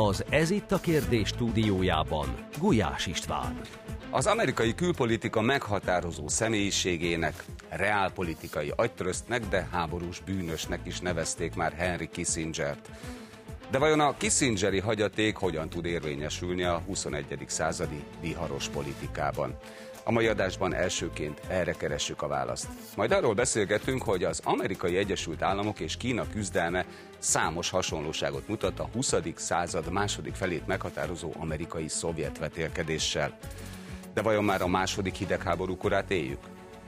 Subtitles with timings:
[0.00, 3.60] Az Ez itt a kérdés stúdiójában Gulyás István.
[4.10, 12.90] Az amerikai külpolitika meghatározó személyiségének, reálpolitikai agytröztnek, de háborús bűnösnek is nevezték már Henry Kissingert.
[13.70, 17.44] De vajon a Kissingeri hagyaték hogyan tud érvényesülni a 21.
[17.46, 19.58] századi viharos politikában?
[20.08, 22.68] A mai adásban elsőként erre keressük a választ.
[22.96, 26.84] Majd arról beszélgetünk, hogy az amerikai Egyesült Államok és Kína küzdelme
[27.18, 29.14] számos hasonlóságot mutat a 20.
[29.34, 33.38] század második felét meghatározó amerikai-szovjet vetélkedéssel.
[34.14, 36.40] De vajon már a második hidegháború korát éljük?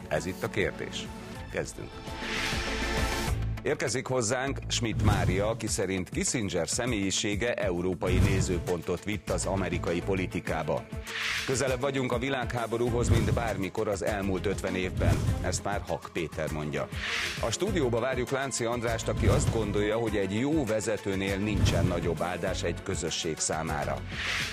[0.08, 1.06] Ez itt a kérdés.
[1.52, 1.90] Kezdünk.
[3.62, 10.84] Érkezik hozzánk Schmidt Mária, aki szerint Kissinger személyisége európai nézőpontot vitt az amerikai politikába.
[11.46, 15.16] Közelebb vagyunk a világháborúhoz, mint bármikor az elmúlt 50 évben.
[15.42, 16.88] Ezt már Hak Péter mondja.
[17.46, 22.62] A stúdióba várjuk Lánci Andrást, aki azt gondolja, hogy egy jó vezetőnél nincsen nagyobb áldás
[22.62, 23.96] egy közösség számára.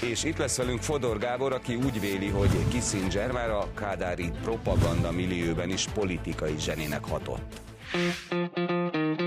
[0.01, 5.11] És itt lesz velünk Fodor Gábor, aki úgy véli, hogy Kissinger már a kádári propaganda
[5.11, 7.65] millióben is politikai zseninek hatott.
[7.93, 9.26] うん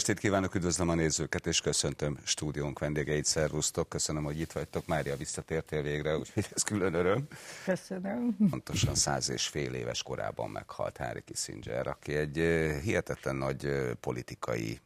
[0.00, 3.88] estét kívánok, üdvözlöm a nézőket, és köszöntöm stúdiónk vendégeit, szervusztok.
[3.88, 4.86] Köszönöm, hogy itt vagytok.
[4.86, 7.26] Mária, visszatértél végre, úgyhogy ez külön öröm.
[7.64, 8.36] Köszönöm.
[8.50, 12.34] Pontosan száz és fél éves korában meghalt Henry Kissinger, aki egy
[12.82, 13.68] hihetetlen nagy
[14.00, 14.80] politikai,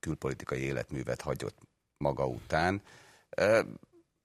[0.00, 1.58] külpolitikai életművet hagyott
[1.96, 2.82] maga után.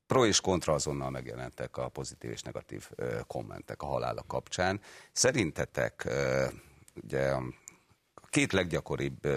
[0.07, 2.89] Pro és kontra azonnal megjelentek a pozitív és negatív
[3.27, 4.81] kommentek a halála kapcsán.
[5.11, 6.07] Szerintetek
[7.03, 7.29] ugye
[8.13, 9.27] a két leggyakoribb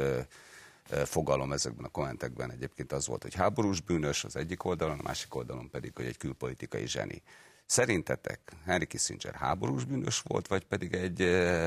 [0.88, 5.34] fogalom ezekben a kommentekben egyébként az volt, hogy háborús bűnös az egyik oldalon, a másik
[5.34, 7.22] oldalon pedig, hogy egy külpolitikai zseni.
[7.66, 11.20] Szerintetek Henry Kissinger háborús bűnös volt, vagy pedig egy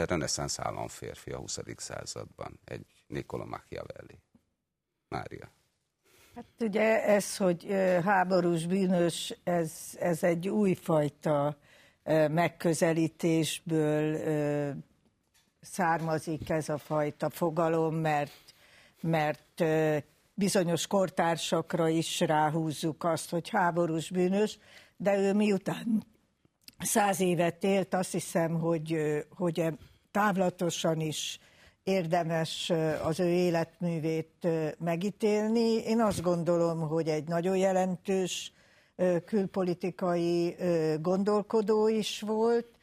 [0.05, 1.59] reneszánsz államférfi a 20.
[1.75, 4.19] században, egy Niccolo Machiavelli?
[5.07, 5.51] Mária.
[6.35, 7.67] Hát ugye ez, hogy
[8.03, 11.57] háborús bűnös, ez, ez egy újfajta
[12.29, 14.17] megközelítésből
[15.61, 18.46] származik ez a fajta fogalom, mert
[19.01, 19.63] mert
[20.33, 24.57] bizonyos kortársakra is ráhúzzuk azt, hogy háborús bűnös,
[24.97, 26.03] de ő miután
[26.79, 28.97] száz évet élt, azt hiszem, hogy,
[29.35, 29.63] hogy
[30.11, 31.39] távlatosan is
[31.83, 32.71] érdemes
[33.03, 34.47] az ő életművét
[34.79, 35.73] megítélni.
[35.73, 38.53] Én azt gondolom, hogy egy nagyon jelentős
[39.25, 40.55] külpolitikai
[41.01, 42.76] gondolkodó is volt,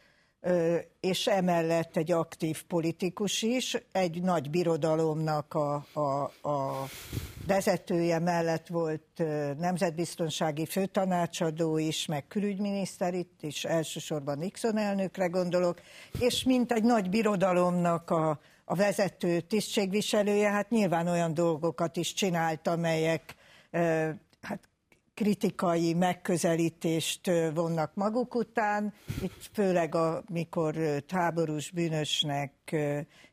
[1.00, 6.86] és emellett egy aktív politikus is, egy nagy birodalomnak a, a, a
[7.46, 9.22] vezetője mellett volt
[9.58, 15.80] nemzetbiztonsági főtanácsadó is, meg külügyminiszter itt is, elsősorban Nixon elnökre gondolok,
[16.20, 22.68] és mint egy nagy birodalomnak a, a vezető tisztségviselője, hát nyilván olyan dolgokat is csinált,
[22.68, 23.34] amelyek
[24.40, 24.68] hát
[25.14, 30.76] kritikai megközelítést vonnak maguk után, itt főleg amikor
[31.06, 32.76] táborús bűnösnek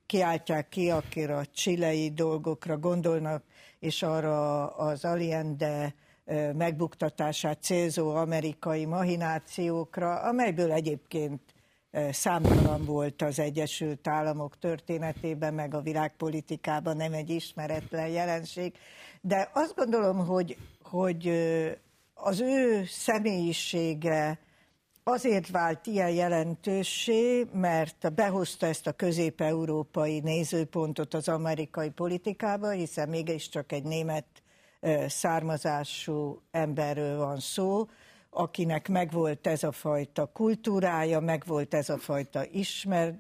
[0.06, 3.44] kiáltják ki, akire a csilei dolgokra gondolnak,
[3.80, 5.96] és arra az Allende
[6.54, 11.42] megbuktatását célzó amerikai mahinációkra, amelyből egyébként
[12.12, 18.74] számtalan volt az Egyesült Államok történetében, meg a világpolitikában nem egy ismeretlen jelenség.
[19.22, 20.58] De azt gondolom, hogy
[20.92, 21.28] hogy
[22.14, 24.40] az ő személyisége
[25.04, 33.72] azért vált ilyen jelentőssé, mert behozta ezt a közép-európai nézőpontot az amerikai politikába, hiszen mégiscsak
[33.72, 34.26] egy német
[35.08, 37.88] származású emberről van szó,
[38.34, 43.20] akinek megvolt ez a fajta kultúrája, megvolt ez a fajta ismer,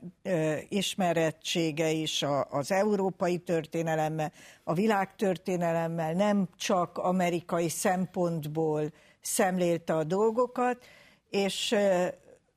[0.69, 4.31] ismerettsége is az európai történelemmel,
[4.63, 8.91] a világtörténelemmel, nem csak amerikai szempontból
[9.22, 10.85] szemlélte a dolgokat,
[11.29, 11.75] és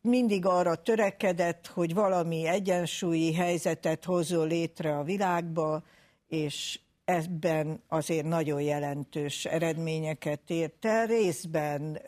[0.01, 5.83] mindig arra törekedett, hogy valami egyensúlyi helyzetet hozzon létre a világba,
[6.29, 11.99] és ebben azért nagyon jelentős eredményeket ért el, részben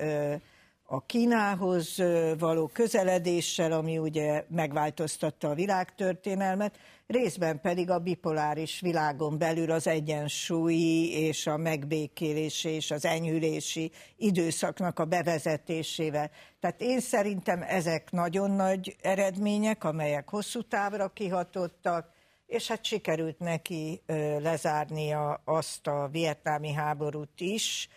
[0.89, 2.03] a Kínához
[2.39, 11.13] való közeledéssel, ami ugye megváltoztatta a világtörténelmet, részben pedig a bipoláris világon belül az egyensúlyi
[11.13, 16.31] és a megbékélési és az enyhülési időszaknak a bevezetésével.
[16.61, 22.15] Tehát én szerintem ezek nagyon nagy eredmények, amelyek hosszú távra kihatottak,
[22.47, 24.03] és hát sikerült neki
[24.39, 27.89] lezárnia azt a vietnámi háborút is,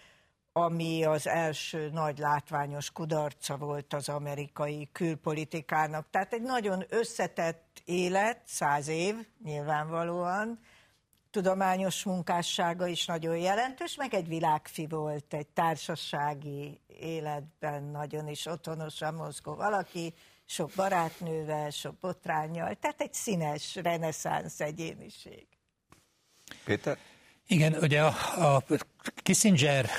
[0.52, 6.10] ami az első nagy látványos kudarca volt az amerikai külpolitikának.
[6.10, 10.60] Tehát egy nagyon összetett élet, száz év nyilvánvalóan,
[11.32, 19.14] tudományos munkássága is nagyon jelentős, meg egy világfi volt, egy társasági életben nagyon is otthonosan
[19.14, 20.14] mozgó valaki,
[20.50, 25.48] sok barátnővel, sok botrányjal, tehát egy színes reneszánsz egyéniség.
[26.66, 26.98] Péter?
[27.48, 28.64] Igen, ugye a, a
[29.16, 29.90] Kissinger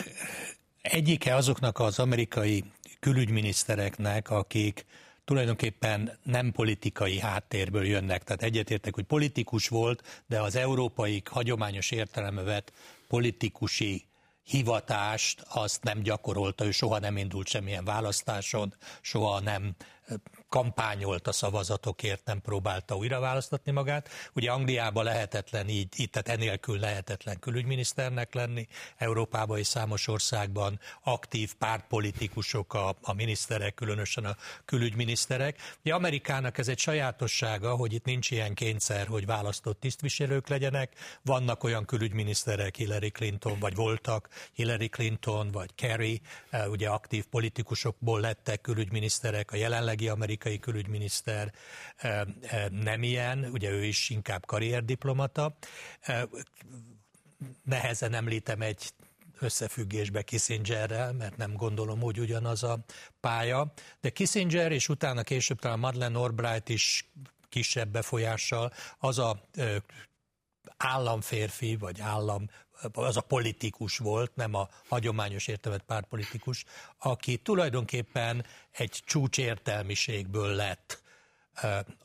[0.83, 2.65] egyike azoknak az amerikai
[3.01, 4.85] külügyminisztereknek, akik
[5.25, 8.25] tulajdonképpen nem politikai háttérből jönnek.
[8.25, 12.73] Tehát egyetértek, hogy politikus volt, de az európai hagyományos értelembe vett
[13.09, 14.05] politikusi
[14.43, 19.75] hivatást azt nem gyakorolta, ő soha nem indult semmilyen választáson, soha nem
[20.51, 24.09] kampányolt a szavazatokért, nem próbálta újra választatni magát.
[24.35, 28.67] Ugye Angliában lehetetlen így, így tehát enélkül lehetetlen külügyminiszternek lenni,
[28.97, 35.59] Európában és számos országban aktív pártpolitikusok a, a miniszterek, különösen a külügyminiszterek.
[35.85, 40.93] Ugye Amerikának ez egy sajátossága, hogy itt nincs ilyen kényszer, hogy választott tisztviselők legyenek.
[41.23, 46.21] Vannak olyan külügyminiszterek, Hillary Clinton, vagy voltak Hillary Clinton, vagy Kerry,
[46.51, 51.53] eh, ugye aktív politikusokból lettek külügyminiszterek, a jelenlegi amerikai amerikai külügyminiszter
[52.71, 55.57] nem ilyen, ugye ő is inkább karrierdiplomata.
[57.65, 58.93] Nehezen említem egy
[59.39, 62.85] összefüggésbe Kissingerrel, mert nem gondolom, hogy ugyanaz a
[63.21, 67.11] pálya, de Kissinger és utána később talán Madeleine Albright is
[67.49, 69.41] kisebb befolyással az a
[70.83, 72.51] államférfi, vagy állam,
[72.93, 76.65] az a politikus volt, nem a hagyományos értelmet pártpolitikus,
[76.99, 81.03] aki tulajdonképpen egy csúcsértelmiségből lett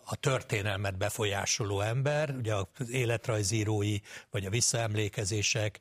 [0.05, 3.97] a történelmet befolyásoló ember, ugye az életrajzírói,
[4.31, 5.79] vagy a visszaemlékezések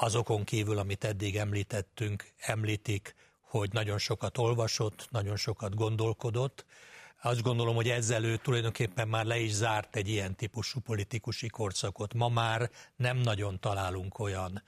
[0.00, 6.64] azokon kívül, amit eddig említettünk, említik, hogy nagyon sokat olvasott, nagyon sokat gondolkodott,
[7.22, 12.14] azt gondolom, hogy ezzel ő tulajdonképpen már le is zárt egy ilyen típusú politikusi korszakot.
[12.14, 14.62] Ma már nem nagyon találunk olyan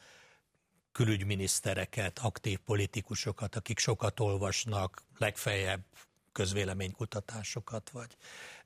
[0.92, 5.84] külügyminisztereket, aktív politikusokat, akik sokat olvasnak, legfeljebb
[6.32, 8.16] közvéleménykutatásokat, vagy,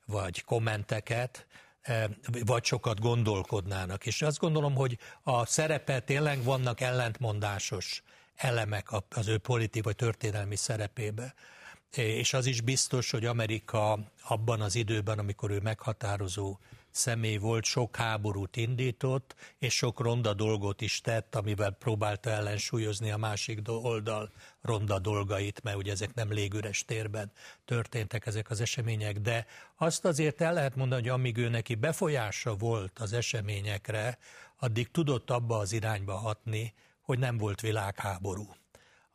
[0.05, 1.47] vagy kommenteket,
[1.81, 2.05] eh,
[2.45, 4.05] vagy sokat gondolkodnának.
[4.05, 8.03] És azt gondolom, hogy a szerepe tényleg vannak ellentmondásos
[8.35, 11.33] elemek az ő politikai vagy történelmi szerepébe
[11.95, 16.57] és az is biztos, hogy Amerika abban az időben, amikor ő meghatározó
[16.91, 23.17] személy volt, sok háborút indított, és sok ronda dolgot is tett, amivel próbálta ellensúlyozni a
[23.17, 24.31] másik oldal
[24.61, 27.31] ronda dolgait, mert ugye ezek nem légüres térben
[27.65, 29.45] történtek ezek az események, de
[29.75, 34.17] azt azért el lehet mondani, hogy amíg ő neki befolyása volt az eseményekre,
[34.59, 38.55] addig tudott abba az irányba hatni, hogy nem volt világháború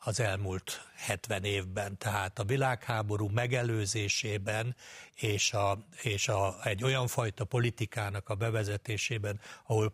[0.04, 1.98] az elmúlt 70 évben.
[1.98, 4.76] Tehát a világháború megelőzésében
[5.14, 9.92] és, a, és a, egy olyan fajta politikának a bevezetésében, ahol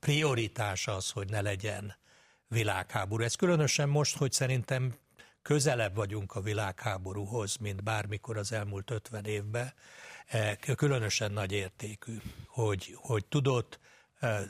[0.00, 1.96] prioritás az, hogy ne legyen
[2.48, 3.22] világháború.
[3.22, 4.94] Ez különösen most, hogy szerintem
[5.42, 9.72] közelebb vagyunk a világháborúhoz, mint bármikor az elmúlt 50 évben,
[10.26, 12.16] e, különösen nagy értékű,
[12.46, 13.78] hogy, hogy tudott
[14.20, 14.48] e,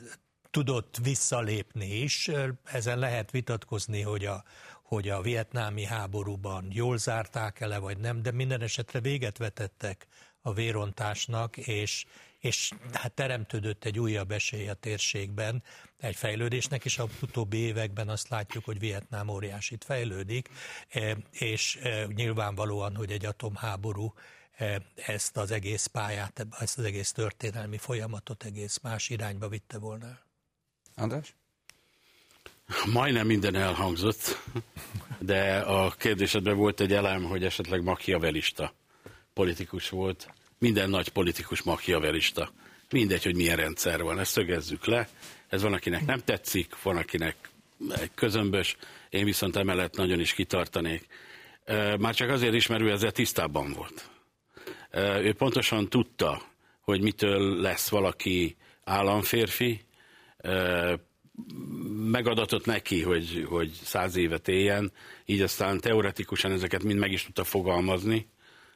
[0.55, 2.31] tudott visszalépni is.
[2.63, 4.43] Ezen lehet vitatkozni, hogy a,
[4.85, 10.07] hogy a vietnámi háborúban jól zárták ele, vagy nem, de minden esetre véget vetettek
[10.41, 12.05] a vérontásnak, és,
[12.39, 15.63] és hát teremtődött egy újabb esély a térségben,
[15.97, 20.49] egy fejlődésnek, és a utóbbi években azt látjuk, hogy Vietnám óriásit fejlődik,
[20.89, 24.13] e, és e, nyilvánvalóan, hogy egy atomháború
[24.57, 30.19] e, ezt az egész pályát, ezt az egész történelmi folyamatot egész más irányba vitte volna.
[30.95, 31.35] András?
[32.91, 34.41] Majdnem minden elhangzott,
[35.19, 38.73] de a kérdésedben volt egy elem, hogy esetleg machiavelista
[39.33, 40.29] politikus volt.
[40.57, 42.51] Minden nagy politikus machiavelista.
[42.89, 45.09] Mindegy, hogy milyen rendszer van, ezt szögezzük le.
[45.47, 47.35] Ez van, akinek nem tetszik, van, akinek
[47.95, 48.77] egy közömbös,
[49.09, 51.07] én viszont emellett nagyon is kitartanék.
[51.99, 54.09] Már csak azért is, mert ezzel tisztában volt.
[55.23, 56.41] Ő pontosan tudta,
[56.81, 59.85] hogy mitől lesz valaki államférfi,
[62.11, 64.91] megadatott neki, hogy, hogy száz évet éljen,
[65.25, 68.27] így aztán teoretikusan ezeket mind meg is tudta fogalmazni.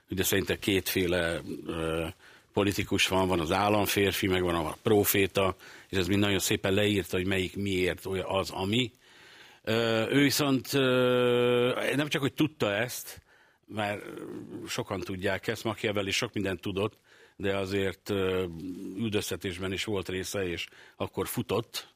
[0.09, 2.07] Ugye szerinte kétféle ö,
[2.53, 5.55] politikus van, van az államférfi, meg van a proféta,
[5.89, 8.91] és ez mind nagyon szépen leírta, hogy melyik miért az, ami.
[9.63, 13.21] Ö, ő viszont ö, nem csak, hogy tudta ezt,
[13.67, 14.03] mert
[14.67, 16.97] sokan tudják ezt, Machiavelli sok mindent tudott,
[17.35, 18.09] de azért
[18.97, 21.87] üldöztetésben is volt része, és akkor futott,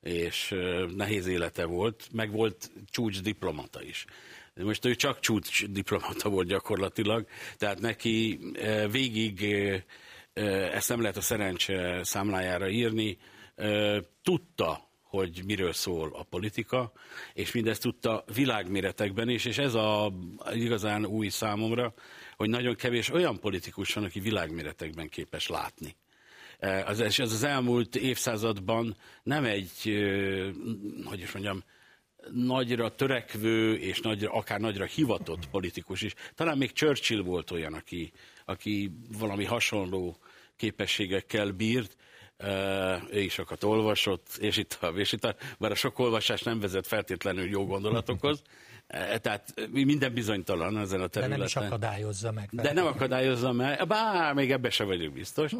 [0.00, 0.54] és
[0.94, 4.04] nehéz élete volt, meg volt csúcs diplomata is.
[4.54, 7.26] Most ő csak csúcs diplomata volt gyakorlatilag,
[7.56, 8.38] tehát neki
[8.90, 9.46] végig
[10.72, 13.18] ezt nem lehet a szerencse számlájára írni,
[14.22, 16.92] tudta, hogy miről szól a politika,
[17.34, 20.12] és mindezt tudta világméretekben is, és ez a
[20.52, 21.94] igazán új számomra,
[22.36, 25.96] hogy nagyon kevés olyan politikus van, aki világméretekben képes látni.
[26.84, 29.70] Az, ez az elmúlt évszázadban nem egy,
[31.04, 31.64] hogy is mondjam,
[32.32, 36.14] nagyra törekvő és nagyra, akár nagyra hivatott politikus is.
[36.34, 38.12] Talán még Churchill volt olyan, aki,
[38.44, 40.16] aki valami hasonló
[40.56, 41.96] képességekkel bírt,
[43.10, 47.48] ő is sokat olvasott, és itt, és itt bár a sok olvasás nem vezet feltétlenül
[47.48, 48.42] jó gondolatokhoz,
[49.20, 51.30] tehát minden bizonytalan ezen a területen.
[51.30, 52.48] De nem is akadályozza meg.
[52.52, 55.52] De nem akadályozza meg, bár még ebbe se vagyok biztos.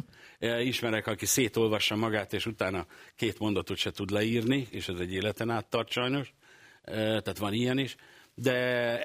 [0.62, 5.50] Ismerek, aki szétolvassa magát, és utána két mondatot se tud leírni, és ez egy életen
[5.50, 6.34] át tart sajnos.
[6.84, 7.96] Tehát van ilyen is.
[8.34, 8.54] De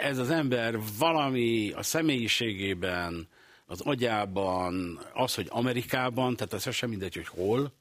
[0.01, 3.27] ez az ember valami a személyiségében,
[3.65, 7.73] az agyában, az, hogy Amerikában, tehát ez sem mindegy, hogy hol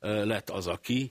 [0.00, 1.10] lett az, aki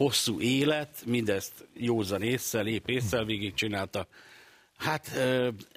[0.00, 4.06] hosszú élet, mindezt józan észszel, épp észszel végigcsinálta.
[4.76, 5.10] Hát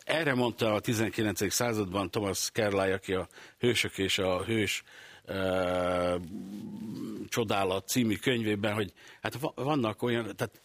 [0.03, 1.51] erre mondta a 19.
[1.53, 3.27] században Thomas Carlyle, aki a
[3.59, 4.83] Hősök és a Hős
[5.27, 6.21] uh,
[7.29, 10.61] csodálat című könyvében, hogy hát vannak olyan, tehát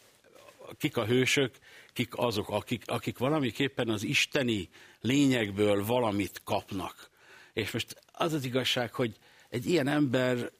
[0.79, 1.55] kik a hősök,
[1.93, 4.69] kik azok, akik, akik valamiképpen az isteni
[5.01, 7.11] lényegből valamit kapnak.
[7.53, 9.17] És most az az igazság, hogy
[9.49, 10.51] egy ilyen ember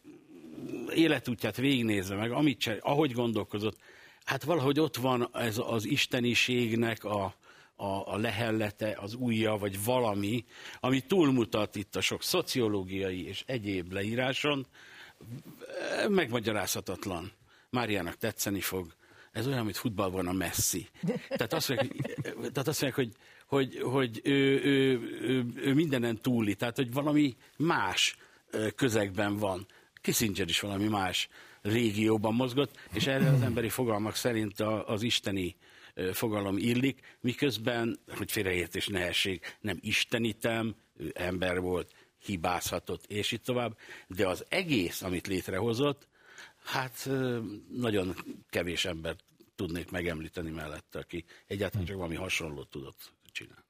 [0.95, 3.79] életútját végignézve meg, amit csinál, ahogy gondolkozott,
[4.25, 7.35] hát valahogy ott van ez az isteniségnek a,
[7.77, 10.45] a, a lehellete, az újja, vagy valami,
[10.81, 14.67] ami túlmutat itt a sok szociológiai és egyéb leíráson,
[16.09, 17.33] megmagyarázhatatlan.
[17.71, 18.95] Máriának tetszeni fog.
[19.33, 20.89] Ez olyan, mint futballban a Messi.
[21.29, 21.93] Tehát azt mondják,
[22.53, 23.13] tehát azt mondják hogy,
[23.47, 28.17] hogy, hogy ő, ő, ő, ő mindenen túli, tehát hogy valami más
[28.75, 29.67] közegben van.
[30.09, 31.29] Kissinger is valami más
[31.63, 35.57] régióban mozgott, és erre az emberi fogalmak szerint a, az isteni
[36.13, 43.45] fogalom illik, miközben, hogy félreértés ne essék, nem istenítem, ő ember volt, hibázhatott, és itt
[43.45, 46.09] tovább, de az egész, amit létrehozott,
[46.65, 47.09] hát
[47.73, 48.17] nagyon
[48.51, 49.17] kevés ember
[49.57, 53.65] tudnék megemlíteni mellette, aki egyáltalán csak valami hasonlót tudott csinálni.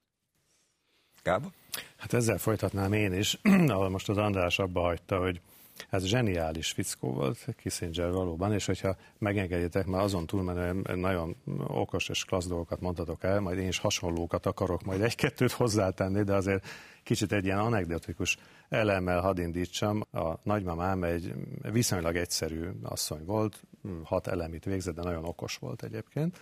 [1.23, 1.51] Gábor?
[1.97, 5.41] Hát ezzel folytatnám én is, ahol most az András abba hagyta, hogy
[5.89, 11.35] ez zseniális fickó volt, Kissinger valóban, és hogyha megengedjétek, mert azon túlmenően nagyon
[11.67, 16.33] okos és klassz dolgokat mondhatok el, majd én is hasonlókat akarok majd egy-kettőt hozzátenni, de
[16.33, 16.67] azért
[17.03, 18.37] kicsit egy ilyen anekdotikus
[18.69, 20.01] elemmel hadd indítsam.
[20.11, 21.33] A nagymamám egy
[21.71, 23.63] viszonylag egyszerű asszony volt,
[24.03, 26.39] hat elemit végzett, de nagyon okos volt egyébként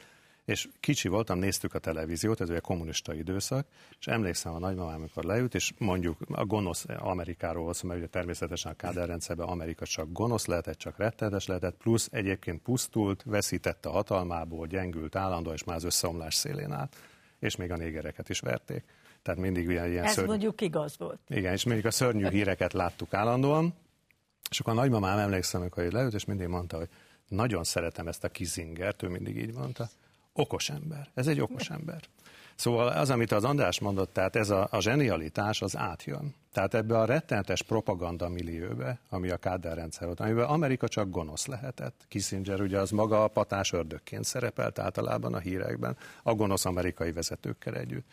[0.47, 3.67] és kicsi voltam, néztük a televíziót, ez ugye kommunista időszak,
[3.99, 8.71] és emlékszem a nagymamám, amikor leült, és mondjuk a gonosz Amerikáról volt mert ugye természetesen
[8.71, 13.91] a Kádár rendszerben Amerika csak gonosz lehetett, csak rettenetes lehetett, plusz egyébként pusztult, veszítette a
[13.91, 16.95] hatalmából, gyengült állandó, és már az összeomlás szélén állt,
[17.39, 18.83] és még a négereket is verték.
[19.21, 20.27] Tehát mindig ilyen, ilyen Ez szörny...
[20.27, 21.19] mondjuk igaz volt.
[21.27, 23.73] Igen, és mindig a szörnyű híreket láttuk állandóan,
[24.49, 26.89] és akkor a nagymamám emlékszem, amikor leült, és mindig mondta, hogy
[27.27, 29.89] nagyon szeretem ezt a Kizingert, ő mindig így mondta,
[30.37, 31.07] okos ember.
[31.13, 32.01] Ez egy okos ember.
[32.55, 36.35] Szóval az, amit az András mondott, tehát ez a, a zsenialitás, az átjön.
[36.53, 41.45] Tehát ebbe a rettenetes propaganda millióbe, ami a Kádár rendszer volt, amiben Amerika csak gonosz
[41.45, 42.05] lehetett.
[42.07, 47.75] Kissinger ugye az maga a patás ördökként szerepelt általában a hírekben, a gonosz amerikai vezetőkkel
[47.75, 48.05] együtt.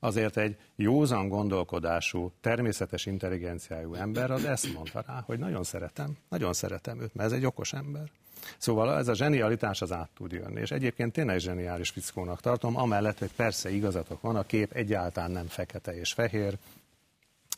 [0.00, 6.52] Azért egy józan gondolkodású, természetes intelligenciájú ember az ezt mondta rá, hogy nagyon szeretem, nagyon
[6.52, 8.10] szeretem őt, mert ez egy okos ember.
[8.58, 13.18] Szóval ez a zsenialitás az át tud jönni, és egyébként tényleg zseniális fickónak tartom, amellett,
[13.18, 16.58] hogy persze igazatok van, a kép egyáltalán nem fekete és fehér,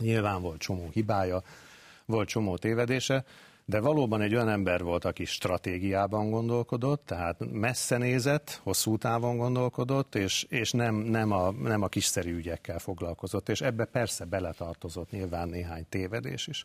[0.01, 1.43] nyilván volt csomó hibája,
[2.05, 3.25] volt csomó tévedése,
[3.69, 10.15] de valóban egy olyan ember volt, aki stratégiában gondolkodott, tehát messze nézett, hosszú távon gondolkodott,
[10.15, 15.49] és, és nem, nem, a, nem a kiszerű ügyekkel foglalkozott, és ebbe persze beletartozott nyilván
[15.49, 16.65] néhány tévedés is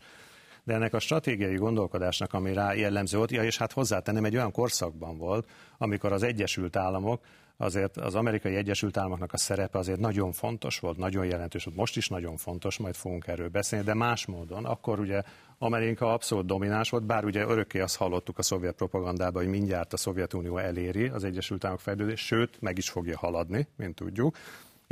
[0.63, 4.51] de ennek a stratégiai gondolkodásnak, ami rá jellemző volt, ja, és hát hozzátenem, egy olyan
[4.51, 7.21] korszakban volt, amikor az Egyesült Államok
[7.57, 11.97] azért az amerikai Egyesült Államoknak a szerepe azért nagyon fontos volt, nagyon jelentős volt, most
[11.97, 14.65] is nagyon fontos, majd fogunk erről beszélni, de más módon.
[14.65, 15.21] Akkor ugye
[15.57, 19.97] Amerika abszolút domináns volt, bár ugye örökké azt hallottuk a szovjet propagandában, hogy mindjárt a
[19.97, 24.35] Szovjetunió eléri az Egyesült Államok fejlődést, sőt, meg is fogja haladni, mint tudjuk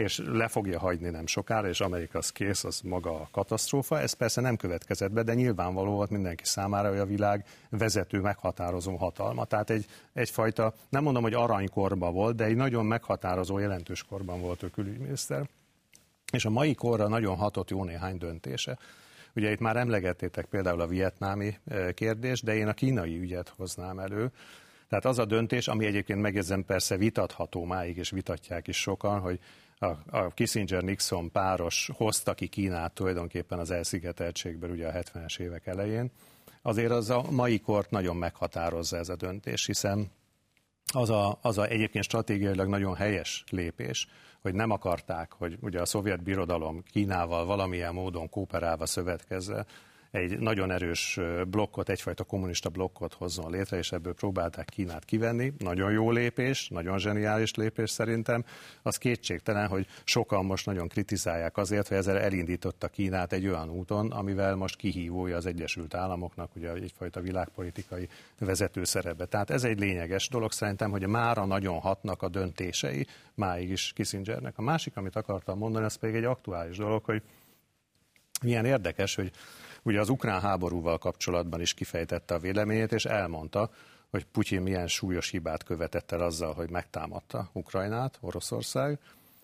[0.01, 3.99] és le fogja hagyni nem sokára, és Amerika az kész, az maga a katasztrófa.
[3.99, 8.95] Ez persze nem következett be, de nyilvánvaló volt mindenki számára, hogy a világ vezető, meghatározó
[8.95, 9.45] hatalma.
[9.45, 14.63] Tehát egy, egyfajta, nem mondom, hogy aranykorban volt, de egy nagyon meghatározó, jelentős korban volt
[14.63, 15.49] ő külügyminiszter.
[16.33, 18.77] És a mai korra nagyon hatott jó néhány döntése.
[19.35, 23.99] Ugye itt már emlegettétek például a vietnámi eh, kérdést, de én a kínai ügyet hoznám
[23.99, 24.31] elő.
[24.91, 29.39] Tehát az a döntés, ami egyébként megjegyzem persze vitatható máig, és vitatják is sokan, hogy
[29.81, 36.11] a, a Kissinger-Nixon páros hozta ki Kínát tulajdonképpen az elszigeteltségből ugye a 70-es évek elején.
[36.61, 40.11] Azért az a mai kort nagyon meghatározza ez a döntés, hiszen
[40.93, 44.07] az a, az a egyébként stratégiailag nagyon helyes lépés,
[44.41, 49.65] hogy nem akarták, hogy ugye a szovjet birodalom Kínával valamilyen módon kooperálva szövetkezze,
[50.11, 55.53] egy nagyon erős blokkot, egyfajta kommunista blokkot hozzon létre, és ebből próbálták Kínát kivenni.
[55.57, 58.45] Nagyon jó lépés, nagyon zseniális lépés szerintem.
[58.81, 64.11] Az kétségtelen, hogy sokan most nagyon kritizálják azért, hogy ezzel elindította Kínát egy olyan úton,
[64.11, 68.07] amivel most kihívója az Egyesült Államoknak, ugye egyfajta világpolitikai
[68.39, 69.25] vezető szerepe.
[69.25, 74.57] Tehát ez egy lényeges dolog szerintem, hogy mára nagyon hatnak a döntései, máig is Kissingernek.
[74.57, 77.21] A másik, amit akartam mondani, az pedig egy aktuális dolog, hogy
[78.41, 79.31] milyen érdekes, hogy
[79.83, 83.69] ugye az ukrán háborúval kapcsolatban is kifejtette a véleményét, és elmondta,
[84.09, 88.99] hogy Putyin milyen súlyos hibát követett el azzal, hogy megtámadta Ukrajnát, Oroszország.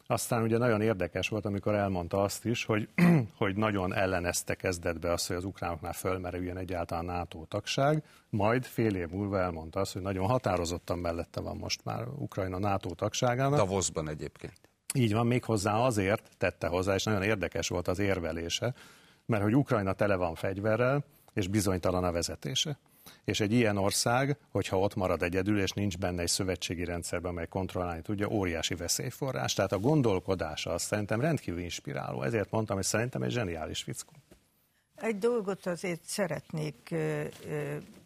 [0.10, 2.89] Aztán ugye nagyon érdekes volt, amikor elmondta azt is, hogy,
[3.38, 9.10] hogy nagyon ellenezte kezdetbe azt, hogy az ukránoknál fölmerüljen egyáltalán NATO tagság, majd fél év
[9.10, 13.60] múlva elmondta azt, hogy nagyon határozottan mellette van most már Ukrajna NATO tagságának.
[13.60, 14.60] Davosban egyébként.
[14.94, 18.74] Így van, méghozzá azért tette hozzá, és nagyon érdekes volt az érvelése,
[19.28, 21.04] mert hogy Ukrajna tele van fegyverrel,
[21.34, 22.78] és bizonytalan a vezetése.
[23.24, 27.48] És egy ilyen ország, hogyha ott marad egyedül, és nincs benne egy szövetségi rendszerben, amely
[27.48, 29.54] kontrollálni tudja, óriási veszélyforrás.
[29.54, 32.22] Tehát a gondolkodása azt szerintem rendkívül inspiráló.
[32.24, 34.12] Ezért mondtam, hogy szerintem egy zseniális fickó.
[34.96, 36.96] Egy dolgot azért szeretnék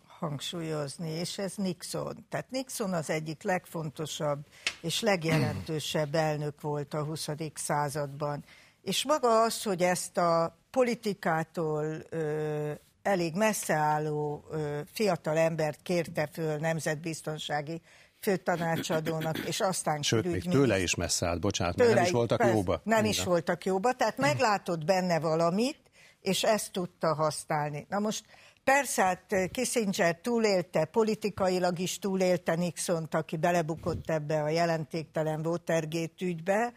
[0.08, 2.25] hangsúlyozni, és ez Nixon.
[2.30, 4.46] Tehát Nixon az egyik legfontosabb
[4.82, 7.28] és legjelentősebb elnök volt a 20.
[7.54, 8.44] században.
[8.82, 16.29] És maga az, hogy ezt a politikától ö, elég messze álló ö, fiatal embert kérte
[16.31, 17.81] föl nemzetbiztonsági
[18.20, 22.53] főtanácsadónak, és aztán Sőt, még tőle is messze állt, bocsánat, tőle, nem is voltak persze,
[22.53, 22.72] jóba.
[22.72, 23.05] Nem Minden.
[23.05, 25.79] is voltak jóba, tehát meglátott benne valamit,
[26.22, 27.86] és ezt tudta használni.
[27.90, 28.25] Na most
[28.64, 36.74] persze, hát Kissinger túlélte, politikailag is túlélte Nixont, aki belebukott ebbe a jelentéktelen Watergate ügybe,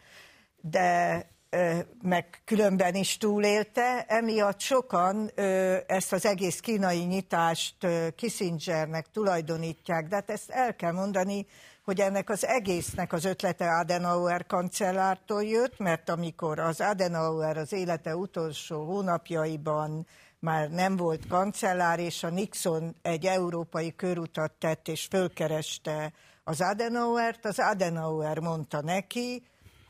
[0.61, 1.25] de
[2.01, 5.31] meg különben is túlélte, emiatt sokan
[5.87, 11.45] ezt az egész kínai nyitást Kissingernek tulajdonítják, de hát ezt el kell mondani,
[11.83, 18.15] hogy ennek az egésznek az ötlete Adenauer kancellártól jött, mert amikor az Adenauer az élete
[18.15, 20.07] utolsó hónapjaiban
[20.39, 26.13] már nem volt kancellár, és a Nixon egy európai körutat tett, és fölkereste
[26.43, 29.43] az Adenauert, az Adenauer mondta neki,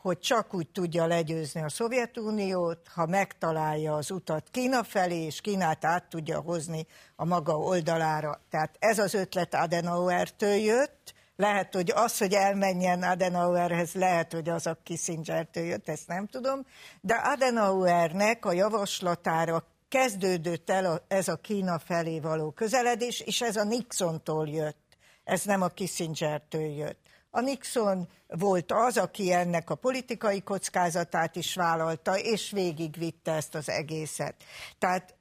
[0.05, 5.85] hogy csak úgy tudja legyőzni a Szovjetuniót, ha megtalálja az utat Kína felé, és Kínát
[5.85, 8.41] át tudja hozni a maga oldalára.
[8.49, 14.67] Tehát ez az ötlet Adenauer-től jött, lehet, hogy az, hogy elmenjen Adenauerhez, lehet, hogy az
[14.67, 16.65] a Kissingertől jött, ezt nem tudom,
[17.01, 23.55] de Adenauernek a javaslatára kezdődött el a, ez a Kína felé való közeledés, és ez
[23.55, 27.04] a Nixontól jött, ez nem a Kissingertől jött.
[27.35, 33.69] A Nixon volt az, aki ennek a politikai kockázatát is vállalta, és végigvitte ezt az
[33.69, 34.35] egészet.
[34.79, 35.15] Tehát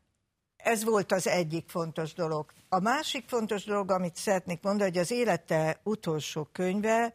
[0.56, 2.52] ez volt az egyik fontos dolog.
[2.68, 7.14] A másik fontos dolog, amit szeretnék mondani, hogy az élete utolsó könyve,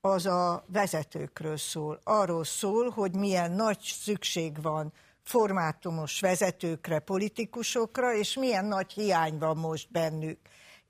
[0.00, 2.00] az a vezetőkről szól.
[2.04, 9.56] Arról szól, hogy milyen nagy szükség van formátumos vezetőkre, politikusokra, és milyen nagy hiány van
[9.56, 10.38] most bennük.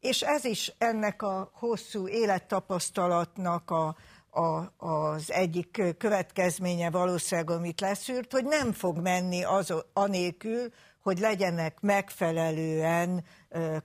[0.07, 3.97] És ez is ennek a hosszú élettapasztalatnak a,
[4.31, 11.81] a, az egyik következménye valószínűleg, amit leszűrt, hogy nem fog menni az, anélkül, hogy legyenek
[11.81, 13.25] megfelelően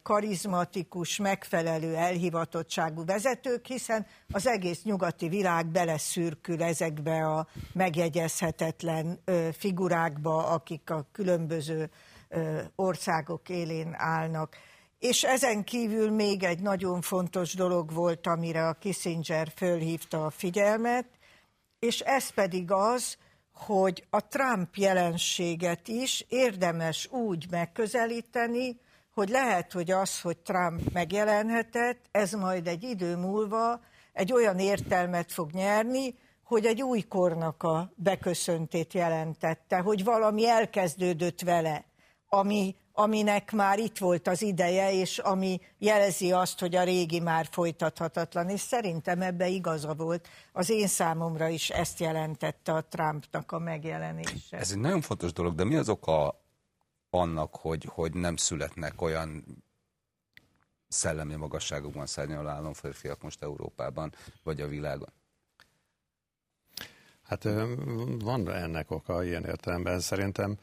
[0.04, 9.24] karizmatikus, megfelelő elhivatottságú vezetők, hiszen az egész nyugati világ beleszürkül ezekbe a megjegyezhetetlen
[9.58, 11.90] figurákba, akik a különböző
[12.76, 14.56] országok élén állnak.
[15.02, 21.06] És ezen kívül még egy nagyon fontos dolog volt, amire a Kissinger fölhívta a figyelmet,
[21.80, 23.18] és ez pedig az,
[23.54, 28.80] hogy a Trump jelenséget is érdemes úgy megközelíteni,
[29.14, 33.80] hogy lehet, hogy az, hogy Trump megjelenhetett, ez majd egy idő múlva
[34.14, 41.42] egy olyan értelmet fog nyerni, hogy egy új kornak a beköszöntét jelentette, hogy valami elkezdődött
[41.42, 41.86] vele,
[42.28, 47.48] ami, aminek már itt volt az ideje, és ami jelezi azt, hogy a régi már
[47.52, 50.28] folytathatatlan, és szerintem ebbe igaza volt.
[50.52, 54.58] Az én számomra is ezt jelentette a Trumpnak a megjelenése.
[54.58, 56.42] Ez egy nagyon fontos dolog, de mi az oka
[57.10, 59.44] annak, hogy, hogy nem születnek olyan
[60.88, 65.10] szellemi magasságokban szárnyaló államférfiak most Európában, vagy a világon?
[67.24, 67.44] Hát
[68.20, 70.00] van ennek oka ilyen értelemben.
[70.00, 70.58] Szerintem,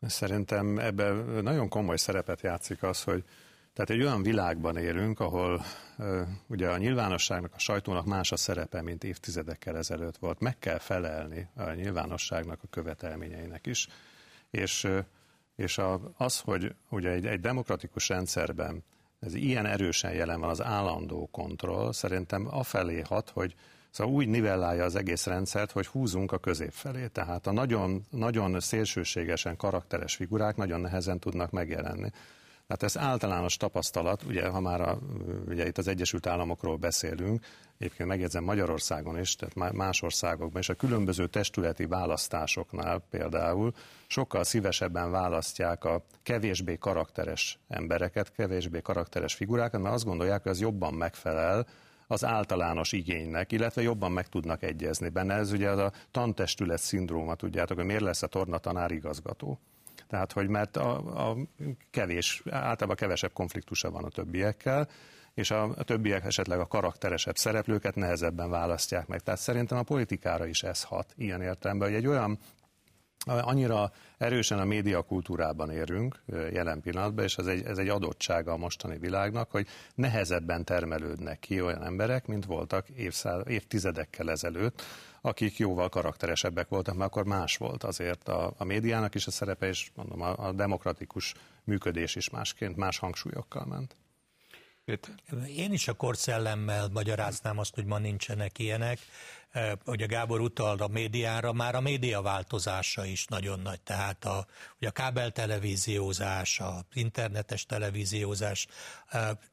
[0.00, 3.24] szerintem ebben nagyon komoly szerepet játszik az, hogy
[3.72, 5.64] tehát egy olyan világban élünk, ahol
[6.46, 10.40] ugye a nyilvánosságnak, a sajtónak más a szerepe, mint évtizedekkel ezelőtt volt.
[10.40, 13.88] Meg kell felelni a nyilvánosságnak a követelményeinek is.
[14.50, 14.88] És,
[15.56, 15.80] és
[16.16, 18.84] az, hogy ugye egy, egy demokratikus rendszerben
[19.20, 23.54] ez ilyen erősen jelen van az állandó kontroll, szerintem afelé hat, hogy
[23.90, 27.06] Szóval úgy nivellálja az egész rendszert, hogy húzunk a közép felé.
[27.06, 32.10] Tehát a nagyon, nagyon szélsőségesen karakteres figurák nagyon nehezen tudnak megjelenni.
[32.68, 34.98] Tehát ez általános tapasztalat, ugye, ha már a,
[35.46, 37.44] ugye itt az Egyesült Államokról beszélünk,
[37.78, 43.72] egyébként megjegyzem Magyarországon is, tehát más országokban is, a különböző testületi választásoknál például
[44.06, 50.60] sokkal szívesebben választják a kevésbé karakteres embereket, kevésbé karakteres figurákat, mert azt gondolják, hogy az
[50.60, 51.66] jobban megfelel
[52.10, 55.34] az általános igénynek, illetve jobban meg tudnak egyezni benne.
[55.34, 59.58] Ez ugye az a tantestület szindróma, tudjátok, hogy miért lesz a torna tanár igazgató.
[60.08, 60.96] Tehát, hogy mert a,
[61.28, 61.36] a
[61.90, 64.88] kevés, általában kevesebb konfliktusa van a többiekkel,
[65.34, 69.20] és a, a többiek esetleg a karakteresebb szereplőket nehezebben választják meg.
[69.20, 72.38] Tehát szerintem a politikára is ez hat ilyen értelemben, hogy egy olyan
[73.26, 78.98] annyira erősen a médiakultúrában érünk jelen pillanatban, és ez egy, ez egy adottsága a mostani
[78.98, 84.82] világnak, hogy nehezebben termelődnek ki olyan emberek, mint voltak évszáz, évtizedekkel ezelőtt,
[85.20, 89.66] akik jóval karakteresebbek voltak, mert akkor más volt azért a, a médiának is a szerepe,
[89.66, 93.96] és mondom, a, a demokratikus működés is másként, más hangsúlyokkal ment.
[95.56, 98.98] Én is a korszellemmel magyaráznám azt, hogy ma nincsenek ilyenek.
[99.84, 103.80] Hogy a Gábor utalt a médiára, már a média változása is nagyon nagy.
[103.80, 104.46] Tehát a,
[104.78, 108.66] hogy a kábeltelevíziózás, a internetes televíziózás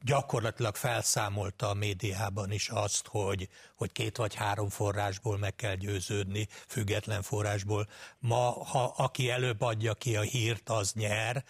[0.01, 6.47] gyakorlatilag felszámolta a médiában is azt, hogy, hogy két vagy három forrásból meg kell győződni,
[6.67, 7.87] független forrásból.
[8.19, 11.43] Ma, ha aki előbb adja ki a hírt, az nyer,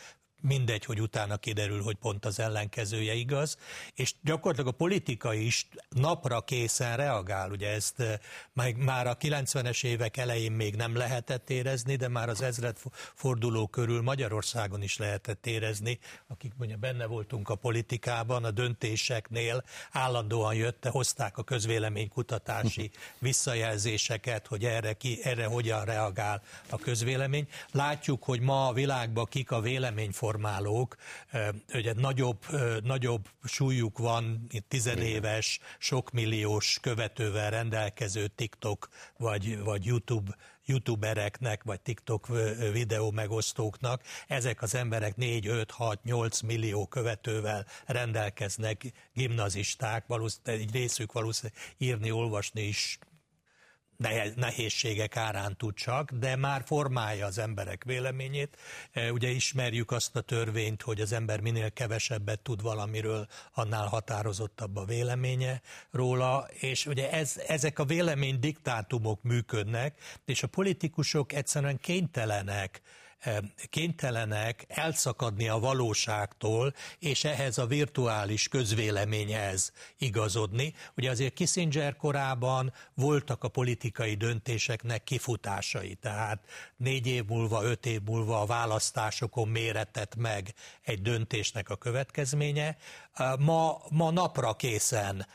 [0.46, 3.58] mindegy, hogy utána kiderül, hogy pont az ellenkezője igaz,
[3.96, 8.20] és gyakorlatilag a politika is napra készen reagál, ugye ezt eh,
[8.76, 12.78] már a 90-es évek elején még nem lehetett érezni, de már az ezred
[13.14, 20.56] forduló körül Magyarországon is lehetett érezni, akik mondja benne voltunk a politikában, a döntéseknél állandóan
[20.56, 27.48] jötte, hozták a közvéleménykutatási visszajelzéseket, hogy erre, ki, erre hogyan reagál a közvélemény.
[27.72, 30.96] Látjuk, hogy ma a világban kik a véleményformálók, formálók,
[31.74, 32.46] ugye nagyobb,
[32.84, 42.28] nagyobb súlyuk van, tizenéves, sokmilliós követővel rendelkező TikTok vagy, vagy YouTube youtubereknek, vagy TikTok
[42.72, 50.72] videó megosztóknak, ezek az emberek 4, 5, 6, 8 millió követővel rendelkeznek, gimnazisták, valószínűleg egy
[50.72, 53.00] részük valószínűleg írni, olvasni is
[54.36, 58.58] nehézségek árán tud csak, de már formálja az emberek véleményét.
[58.92, 64.76] E, ugye ismerjük azt a törvényt, hogy az ember minél kevesebbet tud valamiről, annál határozottabb
[64.76, 71.78] a véleménye róla, és ugye ez, ezek a vélemény diktátumok működnek, és a politikusok egyszerűen
[71.78, 72.82] kénytelenek
[73.70, 80.74] kénytelenek elszakadni a valóságtól, és ehhez a virtuális közvéleményhez igazodni.
[80.98, 86.46] Ugye azért Kissinger korában voltak a politikai döntéseknek kifutásai, tehát
[86.78, 92.78] négy év múlva, öt év múlva a választásokon méretett meg egy döntésnek a következménye.
[93.40, 95.26] Ma, ma napra készen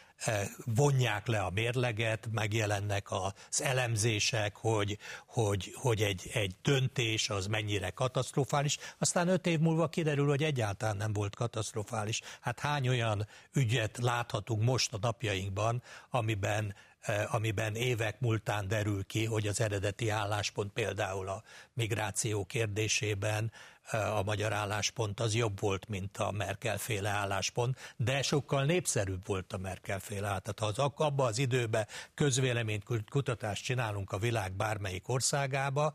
[0.64, 7.90] vonják le a mérleget, megjelennek az elemzések, hogy, hogy, hogy egy, egy döntés az mennyire
[7.90, 12.20] katasztrofális, aztán öt év múlva kiderül, hogy egyáltalán nem volt katasztrofális.
[12.40, 19.24] Hát hány olyan ügyet láthatunk most a napjainkban, amiben eh, amiben évek múltán derül ki,
[19.24, 23.52] hogy az eredeti álláspont például a migráció kérdésében
[23.92, 29.52] a magyar álláspont az jobb volt, mint a Merkel féle álláspont, de sokkal népszerűbb volt
[29.52, 30.20] a Merkel féle.
[30.20, 35.94] Tehát ha az, abban az időben közvéleményt kutatást csinálunk a világ bármelyik országába,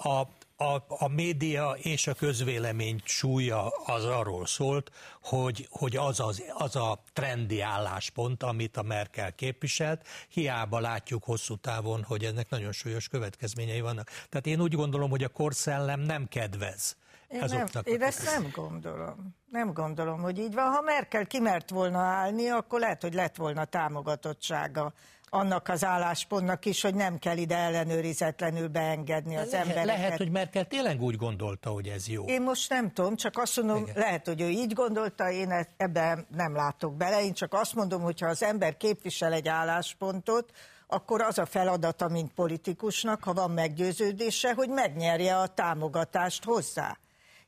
[0.00, 0.20] a,
[0.64, 4.90] a, a média és a közvélemény súlya az arról szólt,
[5.22, 11.56] hogy, hogy az, az, az a trendi álláspont, amit a Merkel képviselt, hiába látjuk hosszú
[11.56, 14.10] távon, hogy ennek nagyon súlyos következményei vannak.
[14.28, 16.96] Tehát én úgy gondolom, hogy a korszellem nem kedvez.
[17.28, 19.36] Én, nem, én ezt nem gondolom.
[19.50, 20.72] Nem gondolom, hogy így van.
[20.72, 24.92] Ha Merkel kimert volna állni, akkor lehet, hogy lett volna támogatottsága
[25.30, 29.96] annak az álláspontnak is, hogy nem kell ide ellenőrizetlenül beengedni az lehet, embereket.
[29.98, 32.24] Lehet, hogy Merkel tényleg úgy gondolta, hogy ez jó.
[32.24, 33.94] Én most nem tudom, csak azt mondom, Igen.
[33.96, 37.24] lehet, hogy ő így gondolta, én e- ebben nem látok bele.
[37.24, 40.50] Én csak azt mondom, hogy ha az ember képvisel egy álláspontot,
[40.86, 46.96] akkor az a feladata, mint politikusnak, ha van meggyőződése, hogy megnyerje a támogatást hozzá.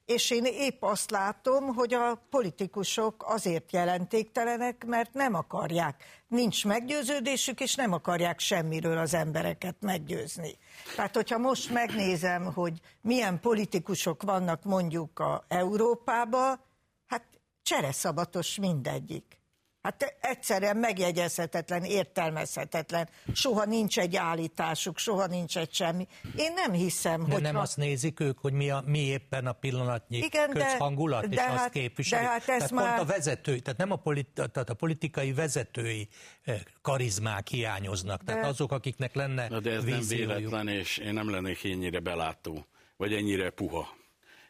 [0.04, 7.60] És én épp azt látom, hogy a politikusok azért jelentéktelenek, mert nem akarják, nincs meggyőződésük,
[7.60, 10.58] és nem akarják semmiről az embereket meggyőzni.
[10.96, 16.66] Tehát, hogyha most megnézem, hogy milyen politikusok vannak mondjuk a Európába,
[17.06, 17.24] hát
[17.62, 19.39] csereszabatos mindegyik.
[19.82, 23.08] Hát egyszerűen megjegyezhetetlen, értelmezhetetlen.
[23.32, 26.06] Soha nincs egy állításuk, soha nincs egy semmi.
[26.36, 27.42] Én nem hiszem, de hogy...
[27.42, 27.60] nem ha...
[27.60, 31.42] azt nézik ők, hogy mi, a, mi éppen a pillanatnyi Igen, közhangulat, de, és de
[31.42, 32.24] azt hát, képviselik.
[32.24, 32.96] De hát ez tehát már...
[32.96, 36.08] pont a vezetői, tehát nem a, politi, tehát a politikai vezetői
[36.42, 38.24] eh, karizmák hiányoznak.
[38.24, 38.48] Tehát de...
[38.48, 40.28] azok, akiknek lenne Na de ez víziójuk.
[40.28, 42.66] nem véletlen, és én nem lennék ennyire belátó,
[42.96, 43.98] vagy ennyire puha.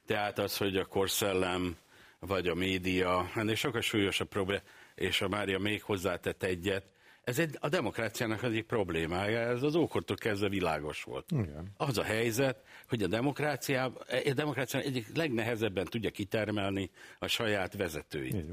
[0.07, 1.77] Tehát az, hogy a korszellem,
[2.21, 4.63] vagy a média, ennél sokkal súlyosabb probléma
[5.01, 6.85] és a Mária még hozzátett egyet,
[7.25, 11.31] ez egy, a demokráciának egyik problémája, ez az ókortól kezdve világos volt.
[11.31, 11.73] Igen.
[11.77, 13.85] Az a helyzet, hogy a demokrácia,
[14.25, 18.45] a demokrácia egyik legnehezebben tudja kitermelni a saját vezetőit.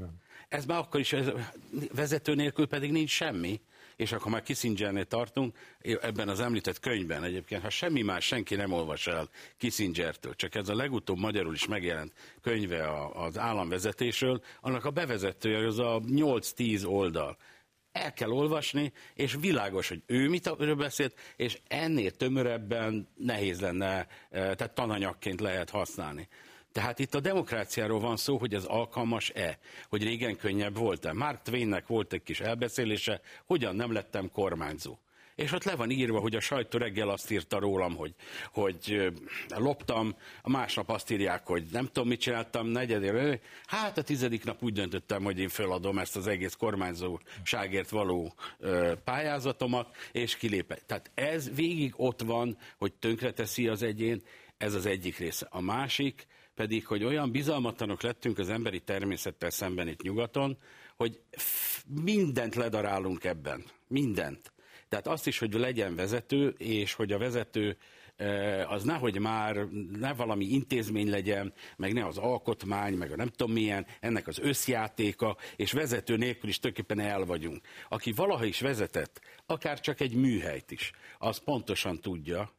[0.48, 1.30] Ez már akkor is, ez,
[1.94, 3.60] vezető nélkül pedig nincs semmi,
[3.98, 5.56] és akkor már Kissingernél tartunk,
[6.00, 10.68] ebben az említett könyvben egyébként, ha semmi más senki nem olvas el Kissingertől, csak ez
[10.68, 17.36] a legutóbb magyarul is megjelent könyve az államvezetésről, annak a bevezetője az a 8-10 oldal.
[17.92, 24.06] El kell olvasni, és világos, hogy ő mit beszélt, és ennél tömörebben nehéz lenne, eh,
[24.30, 26.28] tehát tananyagként lehet használni.
[26.72, 31.12] Tehát itt a demokráciáról van szó, hogy ez alkalmas-e, hogy régen könnyebb volt-e.
[31.12, 34.98] Mark Twainnek volt egy kis elbeszélése, hogyan nem lettem kormányzó.
[35.38, 38.14] És ott le van írva, hogy a sajtó reggel azt írta rólam, hogy,
[38.52, 39.12] hogy
[39.48, 43.40] loptam, a másnap azt írják, hogy nem tudom, mit csináltam, negyedére.
[43.66, 48.92] Hát a tizedik nap úgy döntöttem, hogy én feladom ezt az egész kormányzóságért való ö,
[49.04, 50.86] pályázatomat, és kilépek.
[50.86, 54.22] Tehát ez végig ott van, hogy tönkreteszi az egyén,
[54.56, 55.46] ez az egyik része.
[55.50, 56.26] A másik,
[56.58, 60.58] pedig, hogy olyan bizalmatlanok lettünk az emberi természettel szemben itt nyugaton,
[60.96, 61.20] hogy
[61.86, 63.64] mindent ledarálunk ebben.
[63.88, 64.52] Mindent.
[64.88, 67.76] Tehát azt is, hogy legyen vezető, és hogy a vezető
[68.16, 69.56] e, az nehogy már
[69.98, 74.38] ne valami intézmény legyen, meg ne az alkotmány, meg a nem tudom milyen, ennek az
[74.38, 77.60] összjátéka, és vezető nélkül is tulajdonképpen el vagyunk.
[77.88, 82.57] Aki valaha is vezetett, akár csak egy műhelyt is, az pontosan tudja,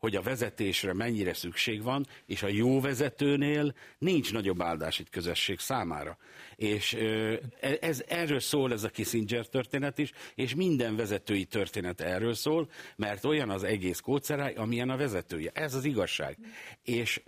[0.00, 5.58] hogy a vezetésre mennyire szükség van, és a jó vezetőnél nincs nagyobb áldás itt közösség
[5.58, 6.18] számára.
[6.56, 12.34] És e, ez, erről szól ez a Kissinger történet is, és minden vezetői történet erről
[12.34, 15.50] szól, mert olyan az egész kóceráj, amilyen a vezetője.
[15.54, 16.38] Ez az igazság.
[16.84, 17.22] És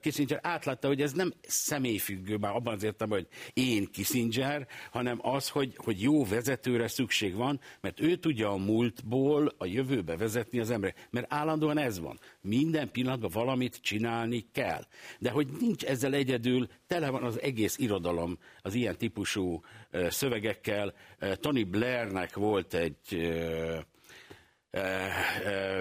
[0.00, 5.48] Kissinger átlátta, hogy ez nem személyfüggő, már abban az értem, hogy én Kissinger, hanem az,
[5.48, 10.70] hogy, hogy jó vezetőre szükség van, mert ő tudja a múltból a jövőbe vezetni az
[10.70, 11.08] emberek.
[11.10, 12.18] Mert állandóan ez van.
[12.40, 14.86] Minden pillanatban valamit csinálni kell.
[15.18, 19.62] De hogy nincs ezzel egyedül, tele van az egész irodalom az ilyen típusú
[20.08, 20.94] szövegekkel.
[21.40, 23.30] Tony Blairnek volt egy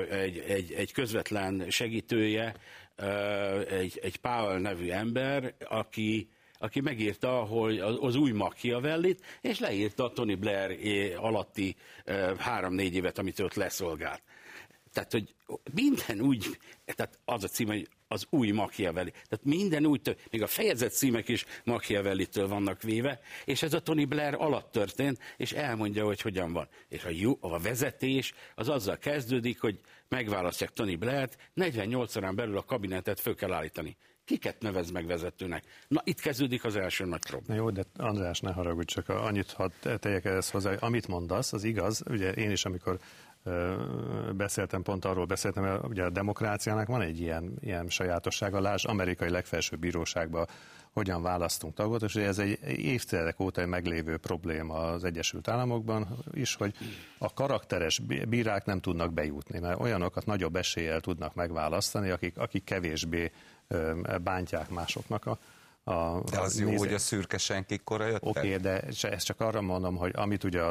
[0.09, 2.55] egy, egy, egy közvetlen segítője,
[3.69, 10.39] egy, egy Powell nevű ember, aki, aki megírta hogy az új Machiavellit, és leírta Tony
[10.39, 11.75] Blair alatti
[12.37, 14.21] három-négy évet, amit ott leszolgált.
[14.95, 15.35] Tehát, hogy
[15.73, 19.11] minden úgy, tehát az a cím, hogy az új Machiavelli.
[19.11, 24.07] Tehát minden úgy, még a fejezet címek is Machiavelli-től vannak véve, és ez a Tony
[24.07, 26.67] Blair alatt történt, és elmondja, hogy hogyan van.
[26.87, 29.79] És a, jó, a vezetés az azzal kezdődik, hogy
[30.09, 33.97] megválasztják Tony Blair-t, 48 órán belül a kabinetet föl kell állítani.
[34.25, 35.63] Kiket nevez meg vezetőnek?
[35.87, 37.53] Na, itt kezdődik az első nagy probléma.
[37.53, 41.63] Na jó, de András, ne haragudj, csak annyit hadd tegyek ehhez hozzá, amit mondasz, az
[41.63, 42.99] igaz, ugye én is, amikor
[44.35, 49.29] beszéltem, pont arról beszéltem, hogy ugye a demokráciának van egy ilyen, ilyen sajátossága, láss, amerikai
[49.29, 50.47] legfelsőbb bíróságban
[50.91, 56.55] hogyan választunk tagot, és ez egy évtizedek óta egy meglévő probléma az Egyesült Államokban is,
[56.55, 56.73] hogy
[57.17, 63.31] a karakteres bírák nem tudnak bejutni, mert olyanokat nagyobb eséllyel tudnak megválasztani, akik, akik kevésbé
[64.23, 65.37] bántják másoknak a,
[65.87, 66.85] a, de az a jó, néző...
[66.85, 68.29] hogy a szürke senkik kora jöttek?
[68.29, 70.61] Oké, okay, de ezt csak arra mondom, hogy amit ugye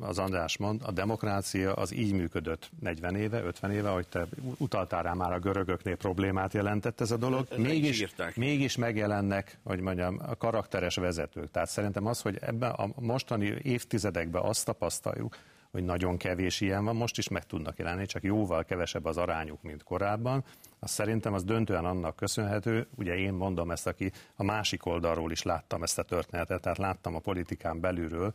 [0.00, 5.02] az András mond, a demokrácia az így működött 40 éve, 50 éve, hogy te utaltál
[5.02, 7.46] rá már a görögöknél problémát jelentett ez a dolog.
[7.56, 11.50] Mégis, mégis megjelennek, hogy mondjam, a karakteres vezetők.
[11.50, 15.36] Tehát szerintem az, hogy ebben a mostani évtizedekben azt tapasztaljuk,
[15.74, 19.62] hogy nagyon kevés ilyen van, most is meg tudnak jelenni, csak jóval kevesebb az arányuk,
[19.62, 20.44] mint korábban.
[20.84, 25.42] Azt szerintem az döntően annak köszönhető, ugye én mondom ezt, aki a másik oldalról is
[25.42, 28.32] láttam ezt a történetet, tehát láttam a politikán belülről,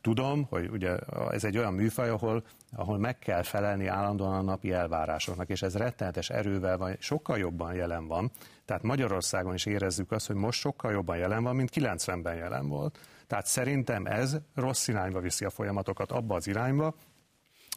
[0.00, 0.96] Tudom, hogy ugye
[1.30, 5.76] ez egy olyan műfaj, ahol, ahol meg kell felelni állandóan a napi elvárásoknak, és ez
[5.76, 8.30] rettenetes erővel van, sokkal jobban jelen van.
[8.64, 12.98] Tehát Magyarországon is érezzük azt, hogy most sokkal jobban jelen van, mint 90-ben jelen volt.
[13.26, 16.94] Tehát szerintem ez rossz irányba viszi a folyamatokat abba az irányba,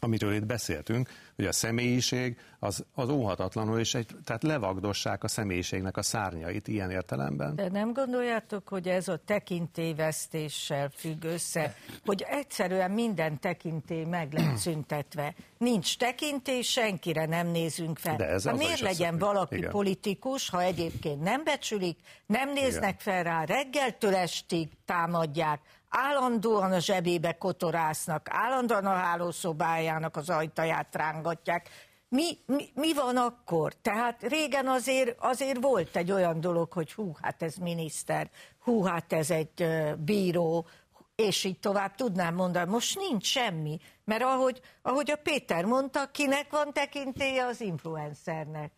[0.03, 1.09] amiről itt beszéltünk,
[1.41, 6.91] hogy a személyiség az, az óhatatlanul, és egy, tehát levagdossák a személyiségnek a szárnyait ilyen
[6.91, 7.55] értelemben.
[7.55, 11.75] De nem gondoljátok, hogy ez a tekintélyvesztéssel függ össze,
[12.05, 15.33] hogy egyszerűen minden tekintély meg lett szüntetve.
[15.57, 18.15] Nincs tekintély, senkire nem nézünk fel.
[18.15, 19.71] De ez miért legyen valaki Igen.
[19.71, 23.15] politikus, ha egyébként nem becsülik, nem néznek Igen.
[23.15, 25.59] fel rá, reggeltől estig támadják,
[25.91, 31.69] állandóan a zsebébe kotorásznak, állandóan a hálószobájának az ajtaját rángatják.
[32.09, 33.73] Mi, mi, mi van akkor?
[33.73, 39.13] Tehát régen azért, azért volt egy olyan dolog, hogy hú, hát ez miniszter, hú, hát
[39.13, 40.65] ez egy bíró,
[41.15, 42.71] és így tovább tudnám mondani.
[42.71, 48.71] Most nincs semmi, mert ahogy, ahogy a Péter mondta, kinek van tekintélye az influencernek,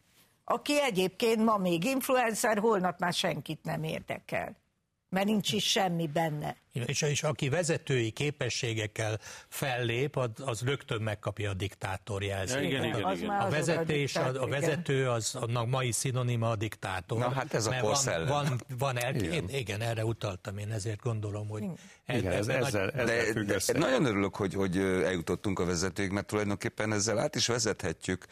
[0.43, 4.61] aki egyébként ma még influencer, holnap már senkit nem érdekel
[5.13, 6.55] mert nincs is semmi benne.
[6.73, 12.63] És, és aki vezetői képességekkel fellép, az, az rögtön megkapja a diktátor jelzést.
[12.63, 13.29] Igen, igen, igen, igen.
[13.29, 17.17] A, vezetés, a, a vezető az annak mai szinonima a diktátor.
[17.17, 19.31] Na hát ez a van, van, van el, igen.
[19.31, 21.63] Én, igen, erre utaltam, én ezért gondolom, hogy
[22.07, 26.27] igen, ez, ez, ezzel, ezzel de, de, Nagyon örülök, hogy, hogy eljutottunk a vezetőig, mert
[26.27, 28.25] tulajdonképpen ezzel át is vezethetjük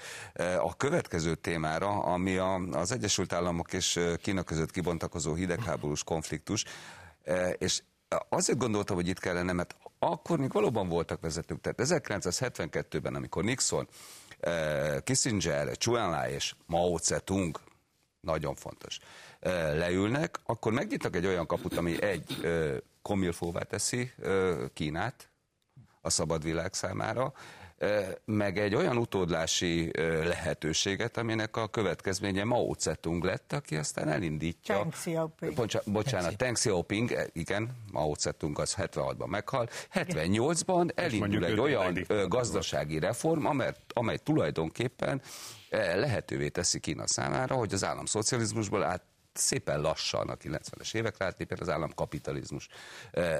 [0.60, 6.66] a következő témára, ami a, az Egyesült Államok és Kína között kibontakozó hidegháborús konfliktus,
[7.58, 7.82] és
[8.30, 11.62] azért gondoltam, hogy itt kellene, mert akkor még valóban voltak vezetők.
[11.62, 13.88] Tehát 1972-ben, amikor Nixon,
[15.04, 17.60] Kissinger, Chu Enlai és Mao Zedong,
[18.20, 19.00] nagyon fontos,
[19.74, 22.38] leülnek, akkor megnyitnak egy olyan kaput, ami egy
[23.02, 24.14] komilfóvá teszi
[24.74, 25.30] Kínát
[26.02, 27.34] a szabad világ számára,
[28.26, 29.92] meg egy olyan utódlási
[30.24, 34.76] lehetőséget, aminek a következménye Mao Zedong lett, aki aztán elindítja.
[34.76, 35.54] Teng Xiaoping.
[35.54, 42.06] Bocsa, bocsánat, Teng Xiaoping, e, igen, Mao Zedong az 76-ban meghal, 78-ban elindul egy olyan
[42.28, 45.22] gazdasági reform, amely, amely tulajdonképpen
[45.96, 51.70] lehetővé teszi Kína számára, hogy az államszocializmusból át szépen lassan a 90-es évekre átlépjen az
[51.70, 52.68] államkapitalizmus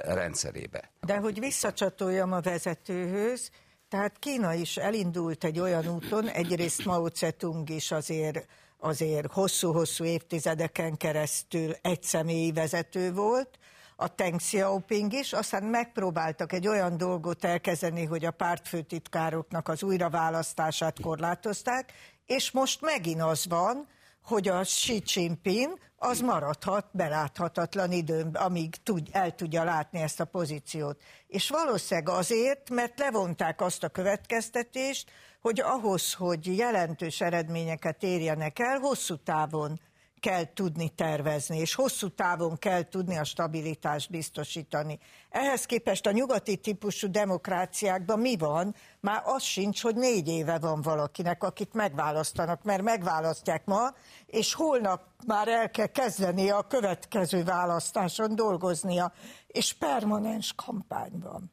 [0.02, 0.90] rendszerébe.
[1.00, 3.50] De hogy visszacsatoljam a vezetőhöz,
[3.92, 8.46] tehát Kína is elindult egy olyan úton, egyrészt Mao Zedong is azért,
[8.78, 13.58] azért hosszú-hosszú évtizedeken keresztül egy személyi vezető volt,
[13.96, 21.00] a Teng Xiaoping is, aztán megpróbáltak egy olyan dolgot elkezdeni, hogy a pártfőtitkároknak az újraválasztását
[21.00, 21.92] korlátozták,
[22.26, 23.88] és most megint az van,
[24.22, 30.24] hogy a Xi Jinping az maradhat beláthatatlan időn, amíg tud, el tudja látni ezt a
[30.24, 31.00] pozíciót.
[31.26, 38.78] És valószínűleg azért, mert levonták azt a következtetést, hogy ahhoz, hogy jelentős eredményeket érjenek el,
[38.78, 39.80] hosszú távon
[40.22, 44.98] kell tudni tervezni, és hosszú távon kell tudni a stabilitást biztosítani.
[45.30, 48.74] Ehhez képest a nyugati típusú demokráciákban mi van?
[49.00, 53.94] Már az sincs, hogy négy éve van valakinek, akit megválasztanak, mert megválasztják ma,
[54.26, 59.12] és holnap már el kell kezdeni a következő választáson dolgoznia,
[59.46, 61.52] és permanens kampányban.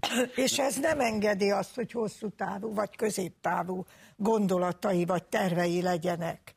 [0.44, 3.84] és ez nem engedi azt, hogy hosszú távú vagy középtávú
[4.16, 6.55] gondolatai vagy tervei legyenek.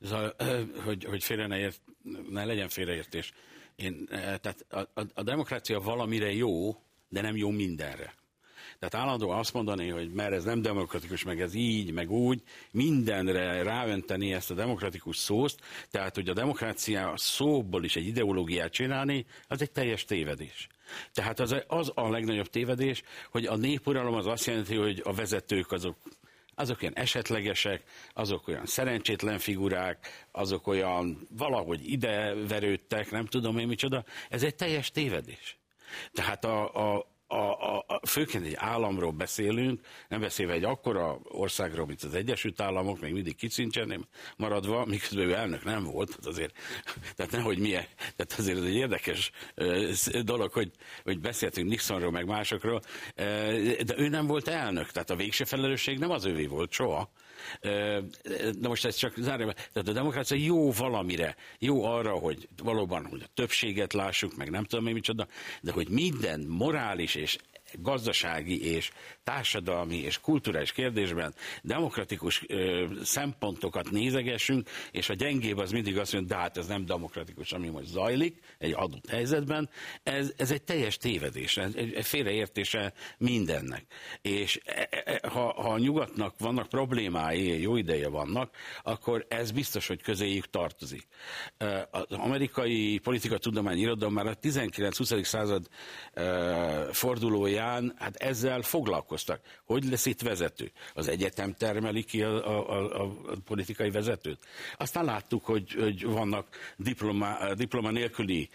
[0.00, 0.36] Ez a,
[0.86, 1.80] hogy, hogy félre ne, ért,
[2.30, 3.32] ne legyen félreértés.
[3.76, 8.18] Én, tehát a, a, a demokrácia valamire jó, de nem jó mindenre.
[8.80, 13.62] Tehát állandóan azt mondani, hogy mert ez nem demokratikus, meg ez így, meg úgy, mindenre
[13.62, 19.62] ráönteni ezt a demokratikus szózt, tehát hogy a demokrácia szóból is egy ideológiát csinálni, az
[19.62, 20.68] egy teljes tévedés.
[21.12, 25.72] Tehát az, az a legnagyobb tévedés, hogy a népuralom az azt jelenti, hogy a vezetők
[25.72, 25.96] azok
[26.60, 27.82] azok olyan esetlegesek,
[28.14, 34.04] azok olyan szerencsétlen figurák, azok olyan valahogy ide verődtek, nem tudom én micsoda.
[34.28, 35.58] Ez egy teljes tévedés.
[36.12, 41.86] Tehát a, a, a, a, a, főként egy államról beszélünk, nem beszélve egy akkora országról,
[41.86, 44.06] mint az Egyesült Államok, még mindig kicincseném
[44.36, 46.54] maradva, miközben ő elnök nem volt, tehát azért,
[47.16, 49.30] tehát nehogy milyen, tehát azért ez egy érdekes
[50.22, 50.70] dolog, hogy,
[51.04, 52.80] hogy beszéltünk Nixonról, meg másokról,
[53.84, 57.10] de ő nem volt elnök, tehát a végső felelősség nem az ővé volt soha,
[58.58, 63.22] de most ez csak zárja, tehát a demokrácia jó valamire, jó arra, hogy valóban hogy
[63.24, 65.26] a többséget lássuk, meg nem tudom én micsoda,
[65.60, 67.38] de hogy minden morális és
[67.78, 68.90] gazdasági és
[69.22, 76.36] társadalmi és kulturális kérdésben demokratikus ö, szempontokat nézegessünk, és a gyengébb az mindig azt mondja,
[76.36, 79.70] de hát ez nem demokratikus, ami most zajlik egy adott helyzetben,
[80.02, 83.84] ez, ez egy teljes tévedés, egy, egy félreértése mindennek.
[84.22, 89.50] És e, e, e, ha, ha a nyugatnak vannak problémái, jó ideje vannak, akkor ez
[89.50, 91.06] biztos, hogy közéjük tartozik.
[91.90, 95.24] Az amerikai politika tudomány irodalom már a 19-20.
[95.24, 95.68] század
[96.92, 99.40] fordulója alján, hát ezzel foglalkoztak.
[99.64, 100.70] Hogy lesz itt vezető?
[100.94, 103.12] Az egyetem termeli ki a, a, a,
[103.44, 104.38] politikai vezetőt?
[104.76, 106.46] Aztán láttuk, hogy, hogy vannak
[106.76, 108.48] diploma, diploma nélküli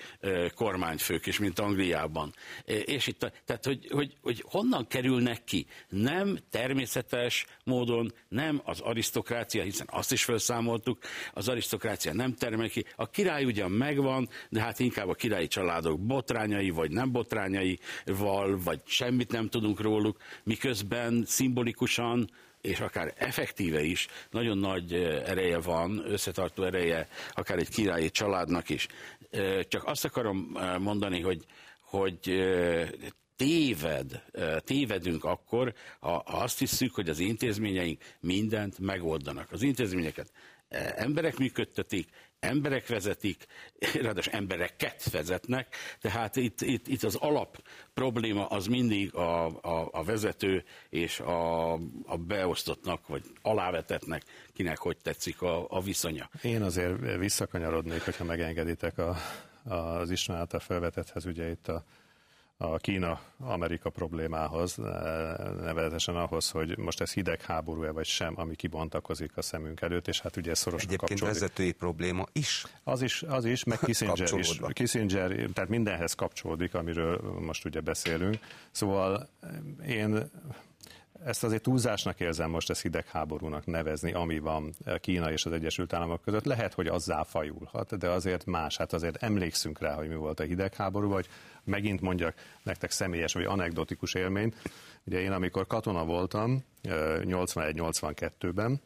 [0.55, 2.33] kormányfők is, mint Angliában.
[2.65, 5.65] És itt, tehát, hogy, hogy, hogy honnan kerülnek ki?
[5.89, 10.99] Nem természetes módon, nem az arisztokrácia, hiszen azt is felszámoltuk,
[11.33, 12.85] az arisztokrácia nem termel ki.
[12.95, 18.81] A király ugyan megvan, de hát inkább a királyi családok botrányai, vagy nem botrányaival, vagy
[18.95, 22.29] semmit nem tudunk róluk, miközben szimbolikusan
[22.61, 24.93] és akár effektíve is nagyon nagy
[25.25, 28.87] ereje van, összetartó ereje, akár egy királyi családnak is.
[29.67, 31.45] Csak azt akarom mondani, hogy,
[31.79, 32.19] hogy
[33.35, 34.23] téved,
[34.59, 39.51] tévedünk akkor, ha azt hiszük, hogy az intézményeink mindent megoldanak.
[39.51, 40.31] Az intézményeket
[40.95, 43.45] emberek működtetik, emberek vezetik,
[44.01, 47.63] ráadásul embereket vezetnek, tehát itt, itt, itt az alap
[47.93, 51.73] probléma az mindig a, a, a vezető és a,
[52.05, 54.23] a beosztottnak, vagy alávetetnek,
[54.53, 56.29] kinek hogy tetszik a, a viszonya.
[56.41, 59.15] Én azért visszakanyarodnék, hogyha megengeditek a,
[59.63, 61.83] az István felvetethez, ugye itt a
[62.57, 64.85] a Kína-Amerika problémához, eh,
[65.61, 70.37] nevezetesen ahhoz, hogy most ez hidegháború-e vagy sem, ami kibontakozik a szemünk előtt, és hát
[70.37, 71.41] ugye ez szorosan Egyébként kapcsolódik.
[71.41, 72.65] vezetői probléma is.
[72.83, 74.59] Az is, az is meg Kissinger is.
[74.69, 78.37] Kissinger, tehát mindenhez kapcsolódik, amiről most ugye beszélünk.
[78.71, 79.29] Szóval
[79.79, 80.31] eh, én
[81.25, 86.21] ezt azért túlzásnak érzem most ezt hidegháborúnak nevezni, ami van Kína és az Egyesült Államok
[86.21, 86.45] között.
[86.45, 88.77] Lehet, hogy azzá fajulhat, de azért más.
[88.77, 91.27] Hát azért emlékszünk rá, hogy mi volt a hidegháború, vagy
[91.63, 94.55] megint mondjak nektek személyes vagy anekdotikus élményt.
[95.03, 98.81] Ugye én amikor katona voltam 81-82-ben,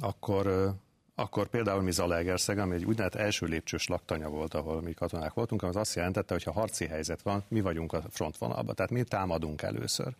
[0.00, 0.74] akkor
[1.14, 5.62] akkor például mi Zalaegerszeg, ami egy úgynevezett első lépcsős laktanya volt, ahol mi katonák voltunk,
[5.62, 9.62] az azt jelentette, hogy ha harci helyzet van, mi vagyunk a frontvonalban, tehát mi támadunk
[9.62, 10.14] először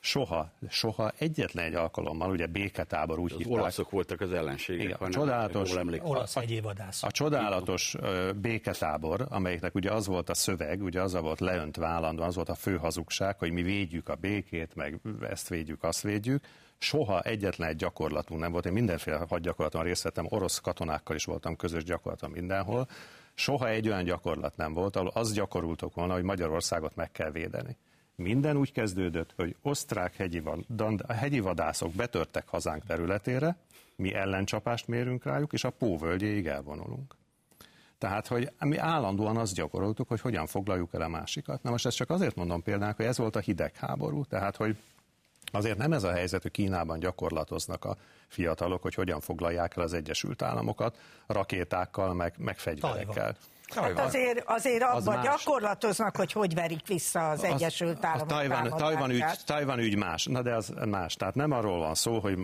[0.00, 3.58] soha, soha egyetlen egy alkalommal, ugye béketábor úgy az hívták.
[3.58, 4.84] olaszok voltak az ellenségek.
[4.84, 7.02] Igen, a csodálatos, olasz egyévadász.
[7.02, 7.96] A csodálatos
[8.40, 12.54] béketábor, amelyiknek ugye az volt a szöveg, ugye az volt leönt vállandó, az volt a
[12.54, 16.44] fő hazugság, hogy mi védjük a békét, meg ezt védjük, azt védjük.
[16.78, 18.66] Soha egyetlen egy gyakorlatunk nem volt.
[18.66, 22.88] Én mindenféle hadgyakorlaton részt vettem, orosz katonákkal is voltam közös gyakorlaton mindenhol.
[23.34, 27.76] Soha egy olyan gyakorlat nem volt, ahol azt gyakorultok volna, hogy Magyarországot meg kell védeni.
[28.22, 30.64] Minden úgy kezdődött, hogy osztrák hegyi, vad,
[31.08, 33.56] hegyi vadászok betörtek hazánk területére,
[33.96, 37.16] mi ellencsapást mérünk rájuk, és a póvölgyéig elvonulunk.
[37.98, 41.62] Tehát, hogy mi állandóan azt gyakoroltuk, hogy hogyan foglaljuk el a másikat.
[41.62, 44.76] Na most ezt csak azért mondom például, hogy ez volt a hidegháború, tehát, hogy
[45.52, 47.96] azért nem ez a helyzet, hogy Kínában gyakorlatoznak a
[48.28, 53.14] fiatalok, hogy hogyan foglalják el az Egyesült Államokat rakétákkal, meg, meg fegyverekkel.
[53.14, 53.36] Tajvan.
[53.74, 55.24] Hát azért, azért az abban más.
[55.24, 58.30] gyakorlatoznak, hogy hogy verik vissza az, az Egyesült Államok.
[58.30, 61.14] A Tajvan, Tajvan, ügy, Tajvan ügy más, na de az más.
[61.14, 62.38] Tehát nem arról van szó, hogy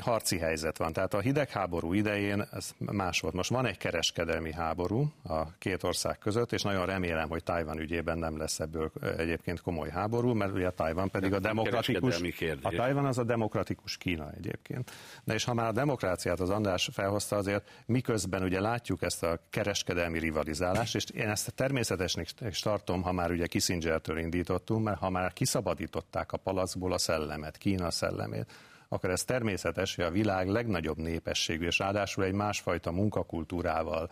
[0.00, 0.92] harci helyzet van.
[0.92, 3.34] Tehát a hidegháború idején ez más volt.
[3.34, 8.18] Most van egy kereskedelmi háború a két ország között, és nagyon remélem, hogy Tajvan ügyében
[8.18, 12.20] nem lesz ebből egyébként komoly háború, mert ugye a Tajvan pedig de a demokratikus.
[12.62, 14.90] A Tajvan az a demokratikus Kína egyébként.
[15.24, 19.38] Na és ha már a demokráciát az András felhozta, azért miközben ugye látjuk ezt a
[19.50, 22.28] kereskedelmi rivalizációt, hozzáállás, és én ezt természetesnek
[22.62, 27.90] tartom, ha már ugye Kissingertől indítottunk, mert ha már kiszabadították a palacból a szellemet, Kína
[27.90, 28.52] szellemét,
[28.88, 34.10] akkor ez természetes, hogy a világ legnagyobb népességű, és ráadásul egy másfajta munkakultúrával,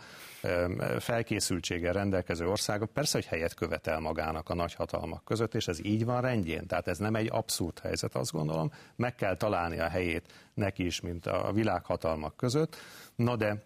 [0.98, 6.20] felkészültséggel rendelkező országok persze, hogy helyet követel magának a nagyhatalmak között, és ez így van
[6.20, 6.66] rendjén.
[6.66, 8.72] Tehát ez nem egy abszurd helyzet, azt gondolom.
[8.96, 12.76] Meg kell találni a helyét neki is, mint a világhatalmak között.
[13.16, 13.62] Na de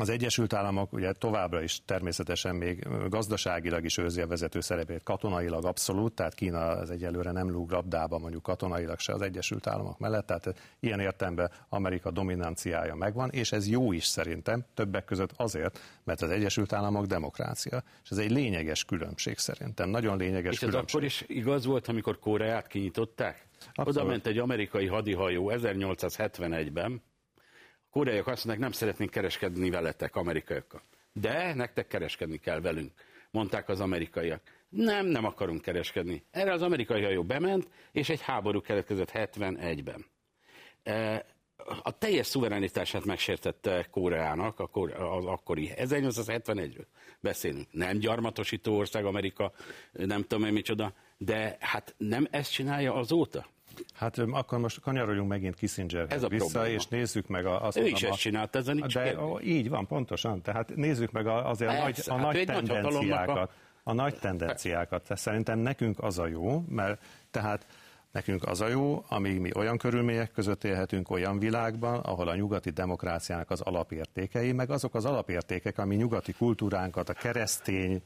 [0.00, 5.64] az Egyesült Államok ugye továbbra is természetesen még gazdaságilag is őrzi a vezető szerepét, katonailag
[5.64, 10.26] abszolút, tehát Kína az egyelőre nem lúg labdába mondjuk katonailag se az Egyesült Államok mellett,
[10.26, 16.22] tehát ilyen értelemben Amerika dominanciája megvan, és ez jó is szerintem, többek között azért, mert
[16.22, 20.84] az Egyesült Államok demokrácia, és ez egy lényeges különbség szerintem, nagyon lényeges és különbség.
[20.86, 23.48] És akkor is igaz volt, amikor Koreát kinyitották?
[23.74, 23.96] Abszolút.
[23.96, 27.02] Oda ment egy amerikai hadihajó 1871-ben,
[27.90, 30.82] koreaiak azt mondják, nem szeretnénk kereskedni veletek, amerikaiakkal.
[31.12, 32.92] De nektek kereskedni kell velünk,
[33.30, 34.42] mondták az amerikaiak.
[34.68, 36.24] Nem, nem akarunk kereskedni.
[36.30, 40.06] Erre az amerikai hajó bement, és egy háború keletkezett 71-ben.
[40.82, 41.26] E,
[41.82, 46.86] a teljes szuverenitását megsértette Koreának, az akkori 1871-ről
[47.20, 47.66] beszélünk.
[47.70, 49.52] Nem gyarmatosító ország Amerika,
[49.92, 53.46] nem tudom én micsoda, de hát nem ezt csinálja azóta?
[53.94, 56.74] Hát akkor most kanyaroljunk megint Kissingerhez Ez a vissza, probléma.
[56.74, 57.78] és nézzük meg a, azt.
[57.78, 60.42] Ő is ezt csinált, ezen nincs De ó, így van, pontosan.
[60.42, 63.36] Tehát nézzük meg a, azért Persze, a nagy, a hát nagy tendenciákat.
[63.36, 63.90] A...
[63.90, 65.16] a nagy tendenciákat.
[65.16, 67.66] Szerintem nekünk az a jó, mert tehát
[68.12, 72.70] Nekünk az a jó, amíg mi olyan körülmények között élhetünk olyan világban, ahol a nyugati
[72.70, 78.02] demokráciának az alapértékei, meg azok az alapértékek, ami nyugati kultúránkat, a keresztény,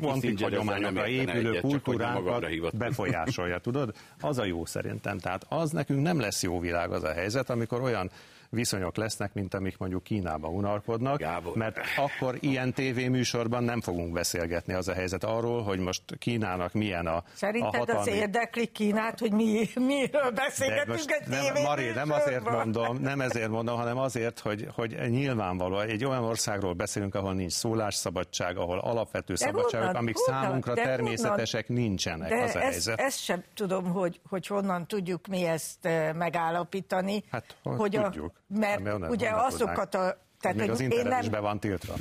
[0.00, 3.94] antik hagyományokra épülő egyet, kultúránkat befolyásolja, tudod?
[4.20, 5.18] Az a jó szerintem.
[5.18, 8.10] Tehát az nekünk nem lesz jó világ az a helyzet, amikor olyan
[8.54, 11.56] viszonyok lesznek, mint amik mondjuk Kínában unalkodnak, Gábor.
[11.56, 17.06] mert akkor ilyen tévéműsorban nem fogunk beszélgetni az a helyzet arról, hogy most Kínának milyen
[17.06, 18.00] a Szerinted a hatalmi...
[18.00, 23.48] az érdekli Kínát, hogy mi, miről beszélgetünk egy nem, Mari, nem azért mondom, nem ezért
[23.48, 29.34] mondom, hanem azért, hogy, hogy nyilvánvaló, egy olyan országról beszélünk, ahol nincs szólásszabadság, ahol alapvető
[29.34, 33.00] szabadságok, amik honnan, számunkra természetesek honnan, nincsenek de az a ezt, helyzet.
[33.00, 37.24] Ezt sem tudom, hogy, hogy honnan tudjuk mi ezt eh, megállapítani.
[37.30, 38.32] Hát, hogy, hogy tudjuk.
[38.36, 40.22] A, mert onnan, ugye azokat a...
[40.40, 41.94] Tehát, Még az internet nem, is be van tiltva.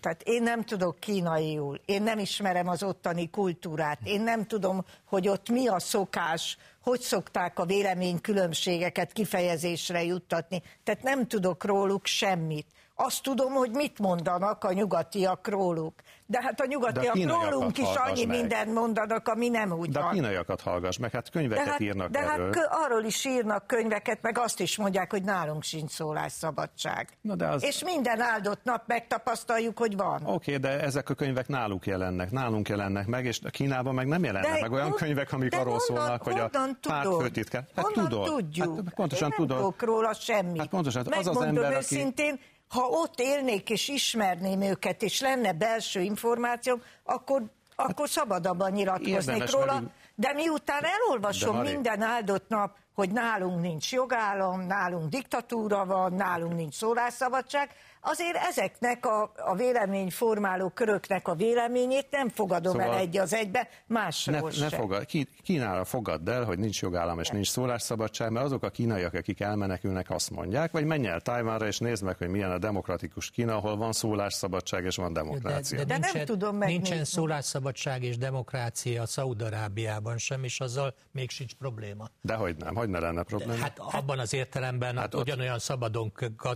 [0.00, 5.28] Tehát én nem tudok kínaiul, én nem ismerem az ottani kultúrát, én nem tudom, hogy
[5.28, 10.62] ott mi a szokás, hogy szokták a véleménykülönbségeket kifejezésre juttatni.
[10.84, 12.66] Tehát nem tudok róluk semmit.
[13.02, 15.94] Azt tudom, hogy mit mondanak a nyugatiak róluk.
[16.26, 18.38] De hát a nyugatiak a rólunk is annyi meg.
[18.38, 20.08] mindent mondanak, ami nem úgy De van.
[20.08, 22.52] a kínaiakat hallgass meg, hát könyveket de hát, írnak de hát erről.
[22.54, 27.08] hát arról is írnak könyveket, meg azt is mondják, hogy nálunk sincs szólásszabadság.
[27.20, 27.64] Na de az...
[27.64, 30.20] És minden áldott nap megtapasztaljuk, hogy van.
[30.24, 34.24] Oké, okay, de ezek a könyvek náluk jelennek, nálunk jelennek meg, és Kínában meg nem
[34.24, 36.50] jelennek de meg olyan hon, könyvek, amik arról honnan, szólnak, hogy a
[36.88, 37.64] pártfőtitkár.
[37.74, 38.26] Hát honnan tudod.
[38.26, 38.76] tudjuk?
[38.84, 39.74] Hát pontosan Én nem tudod.
[39.78, 40.60] róla semmit.
[40.60, 45.52] Hát pontosan, az az ember, őszintén, aki ha ott élnék és ismerném őket, és lenne
[45.52, 47.42] belső információm, akkor,
[47.76, 49.82] akkor szabadabban nyilatkoznék róla.
[50.14, 56.54] De miután elolvasom de minden áldott nap, hogy nálunk nincs jogállam, nálunk diktatúra van, nálunk
[56.54, 57.70] nincs szólásszabadság,
[58.00, 63.68] azért ezeknek a, a véleményformáló köröknek a véleményét nem fogadom szóval el egy az egybe,
[63.86, 65.06] másról ne, ne fogad,
[65.42, 70.10] Kínára fogadd el, hogy nincs jogállam és nincs szólásszabadság, mert azok a kínaiak, akik elmenekülnek,
[70.10, 73.76] azt mondják, vagy menj el Tájvánra és nézd meg, hogy milyen a demokratikus Kína, ahol
[73.76, 75.78] van szólásszabadság és van demokrácia.
[75.78, 76.82] De, de, de, de nincsen, nem tudom megnézni.
[76.82, 82.08] Nincsen szólásszabadság és demokrácia Szaudarábiában sem, és azzal még sincs probléma.
[82.22, 83.52] Dehogy nem, hogy ne lenne probléma.
[83.52, 85.60] De, hát abban az értelemben hát ugyanolyan ott...
[85.60, 86.12] szabadon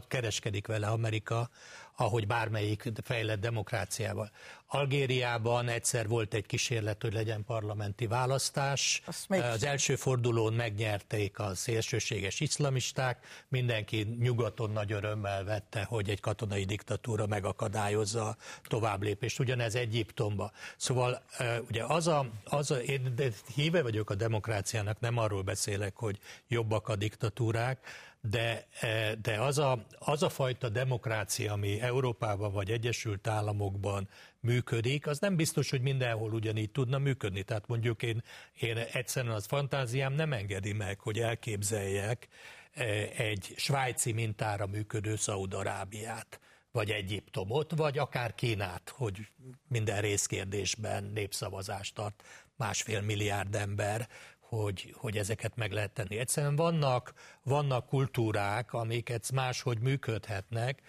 [0.09, 1.51] kereskedik vele Amerika Amerika,
[1.97, 4.31] ahogy bármelyik fejlett demokráciával.
[4.67, 9.03] Algériában egyszer volt egy kísérlet, hogy legyen parlamenti választás.
[9.29, 16.65] Az első fordulón megnyerték a szélsőséges iszlamisták, mindenki nyugaton nagy örömmel vette, hogy egy katonai
[16.65, 19.39] diktatúra megakadályozza a továbblépést.
[19.39, 20.53] Ugyanez Egyiptomba.
[20.77, 21.23] Szóval
[21.69, 23.15] ugye az a, az a én
[23.55, 26.19] híve vagyok a demokráciának, nem arról beszélek, hogy
[26.49, 27.87] jobbak a diktatúrák,
[28.31, 34.09] de, e, de az, a, az a fajta demokrácia, ami Európában vagy Egyesült Államokban
[34.41, 37.43] működik, az nem biztos, hogy mindenhol ugyanígy tudna működni.
[37.43, 38.23] Tehát mondjuk én,
[38.61, 42.29] én egyszerűen az fantáziám nem engedi meg, hogy elképzeljek
[42.73, 42.85] e,
[43.17, 46.41] egy svájci mintára működő Szaudarábiát
[46.73, 49.29] vagy Egyiptomot, vagy akár Kínát, hogy
[49.69, 52.23] minden részkérdésben népszavazást tart
[52.57, 54.09] másfél milliárd ember,
[54.55, 56.19] hogy, hogy ezeket meg lehet tenni.
[56.19, 60.83] Egyszerűen vannak, vannak kultúrák, amiket máshogy működhetnek.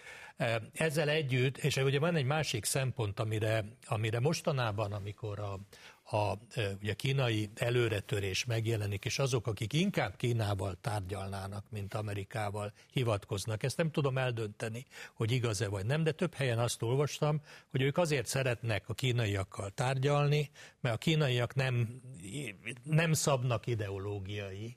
[0.72, 5.58] Ezzel együtt, és ugye van egy másik szempont, amire, amire mostanában, amikor a,
[6.10, 6.32] a
[6.80, 13.62] ugye kínai előretörés megjelenik, és azok, akik inkább Kínával tárgyalnának, mint Amerikával hivatkoznak.
[13.62, 14.84] Ezt nem tudom eldönteni,
[15.14, 17.40] hogy igaz-e vagy nem, de több helyen azt olvastam,
[17.70, 20.50] hogy ők azért szeretnek a kínaiakkal tárgyalni,
[20.80, 22.00] mert a kínaiak nem,
[22.82, 24.76] nem szabnak ideológiai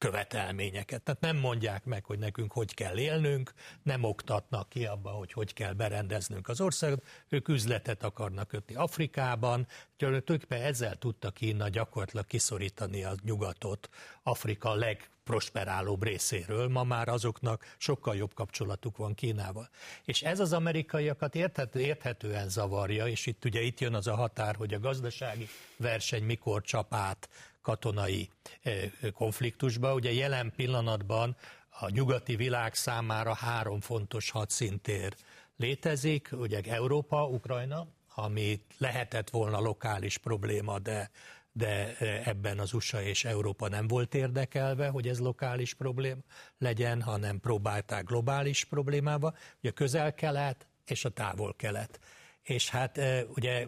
[0.00, 1.02] követelményeket.
[1.02, 5.52] Tehát nem mondják meg, hogy nekünk hogy kell élnünk, nem oktatnak ki abba, hogy hogy
[5.52, 13.04] kell berendeznünk az országot, ők üzletet akarnak kötni Afrikában, tulajdonképpen ezzel tudta Kína gyakorlatilag kiszorítani
[13.04, 13.88] a nyugatot
[14.22, 19.68] Afrika legprosperálóbb részéről, ma már azoknak sokkal jobb kapcsolatuk van Kínával.
[20.04, 24.56] És ez az amerikaiakat érthető, érthetően zavarja, és itt ugye itt jön az a határ,
[24.56, 27.28] hogy a gazdasági verseny mikor csap át
[27.62, 28.28] katonai
[28.62, 29.94] eh, konfliktusba.
[29.94, 31.36] Ugye jelen pillanatban
[31.80, 35.14] a nyugati világ számára három fontos hadszintér
[35.56, 41.10] létezik, ugye Európa, Ukrajna, ami lehetett volna lokális probléma, de,
[41.52, 46.20] de eh, ebben az USA és Európa nem volt érdekelve, hogy ez lokális probléma
[46.58, 52.00] legyen, hanem próbálták globális problémába, ugye közel-kelet és a távol-kelet.
[52.42, 53.66] És hát eh, ugye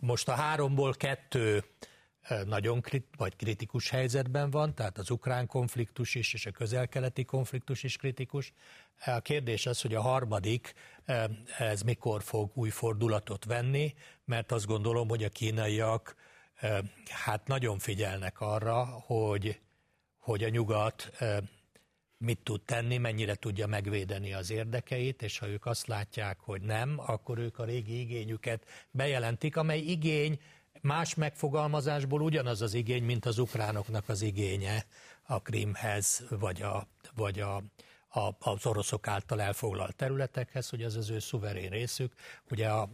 [0.00, 1.64] most a háromból kettő
[2.44, 7.82] nagyon krit, vagy kritikus helyzetben van, tehát az ukrán konfliktus is, és a közel-keleti konfliktus
[7.82, 8.52] is kritikus.
[9.04, 10.74] A kérdés az, hogy a harmadik,
[11.58, 16.16] ez mikor fog új fordulatot venni, mert azt gondolom, hogy a kínaiak
[17.08, 19.60] hát nagyon figyelnek arra, hogy,
[20.18, 21.12] hogy a nyugat
[22.18, 26.94] mit tud tenni, mennyire tudja megvédeni az érdekeit, és ha ők azt látják, hogy nem,
[26.96, 30.40] akkor ők a régi igényüket bejelentik, amely igény
[30.86, 34.86] Más megfogalmazásból ugyanaz az igény, mint az ukránoknak az igénye
[35.22, 37.56] a Krimhez, vagy, a, vagy a,
[38.08, 42.12] a, az oroszok által elfoglalt területekhez, hogy az az ő szuverén részük.
[42.50, 42.88] Ugye a,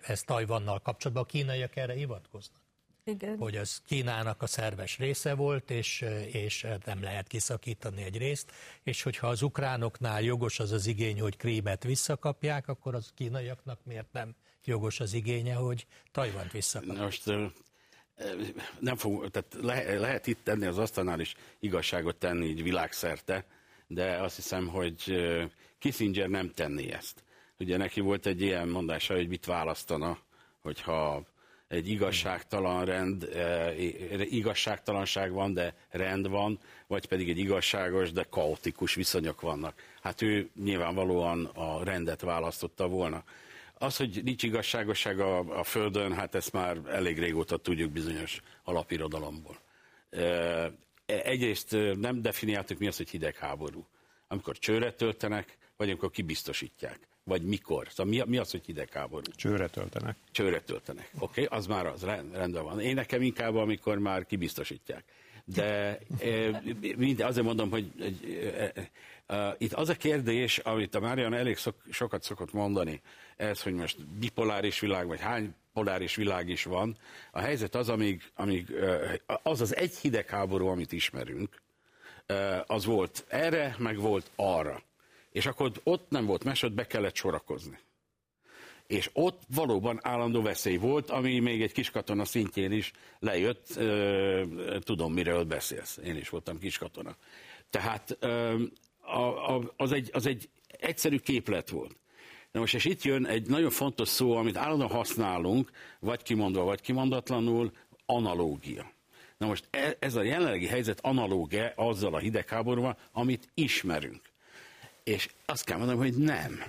[0.00, 2.62] ez Tajvannal kapcsolatban a kínaiak erre hivatkoznak.
[3.06, 3.38] Igen.
[3.38, 9.02] hogy az Kínának a szerves része volt, és, és nem lehet kiszakítani egy részt, és
[9.02, 14.34] hogyha az ukránoknál jogos az az igény, hogy Krímet visszakapják, akkor az kínaiaknak miért nem
[14.64, 16.98] jogos az igénye, hogy Tajvant visszakapják?
[16.98, 17.24] Most
[18.78, 23.44] nem fog, tehát le, lehet itt tenni az asztalnál is igazságot tenni így világszerte,
[23.86, 25.14] de azt hiszem, hogy
[25.78, 27.22] Kissinger nem tenni ezt.
[27.58, 30.18] Ugye neki volt egy ilyen mondása, hogy mit választana,
[30.60, 31.22] hogyha
[31.68, 33.28] egy igazságtalan rend,
[34.18, 39.82] igazságtalanság van, de rend van, vagy pedig egy igazságos, de kaotikus viszonyok vannak.
[40.02, 43.24] Hát ő nyilvánvalóan a rendet választotta volna.
[43.78, 49.58] Az, hogy nincs igazságosság a, a Földön, hát ezt már elég régóta tudjuk bizonyos alapirodalomból.
[50.10, 50.72] E,
[51.06, 53.86] egyrészt nem definiáltuk mi az, hogy hidegháború.
[54.28, 57.86] Amikor csőre töltenek, vagy amikor kibiztosítják vagy mikor?
[57.90, 59.32] Szóval mi, mi az, hogy hidegháború?
[59.36, 60.16] Csőre töltenek.
[60.30, 61.10] Csőre töltenek.
[61.18, 62.80] Oké, okay, az már az, rendben van.
[62.80, 65.04] Én nekem inkább, amikor már kibiztosítják.
[65.44, 65.98] De
[66.96, 67.92] minden, azért mondom, hogy
[69.26, 73.00] e, itt az a kérdés, amit a Márian elég szok, sokat szokott mondani,
[73.36, 76.96] ez, hogy most bipoláris világ, vagy hány poláris világ is van.
[77.32, 78.72] A helyzet az, amíg, amíg
[79.42, 81.62] az az egy hidegháború, amit ismerünk,
[82.66, 84.82] az volt erre, meg volt arra.
[85.30, 87.78] És akkor ott nem volt mese, be kellett sorakozni.
[88.86, 93.66] És ott valóban állandó veszély volt, ami még egy kiskatona szintjén is lejött,
[94.80, 95.96] tudom, miről beszélsz.
[96.04, 97.16] Én is voltam kiskatona.
[97.70, 98.18] Tehát
[99.04, 101.96] a, a, az, egy, az egy egyszerű képlet volt.
[102.52, 106.80] Na most, és itt jön egy nagyon fontos szó, amit állandóan használunk, vagy kimondva, vagy
[106.80, 107.72] kimondatlanul,
[108.06, 108.92] analógia.
[109.36, 114.20] Na most e, ez a jelenlegi helyzet analógia azzal a hidegháborúval, amit ismerünk.
[115.04, 116.62] És azt kell mondanom, hogy nem.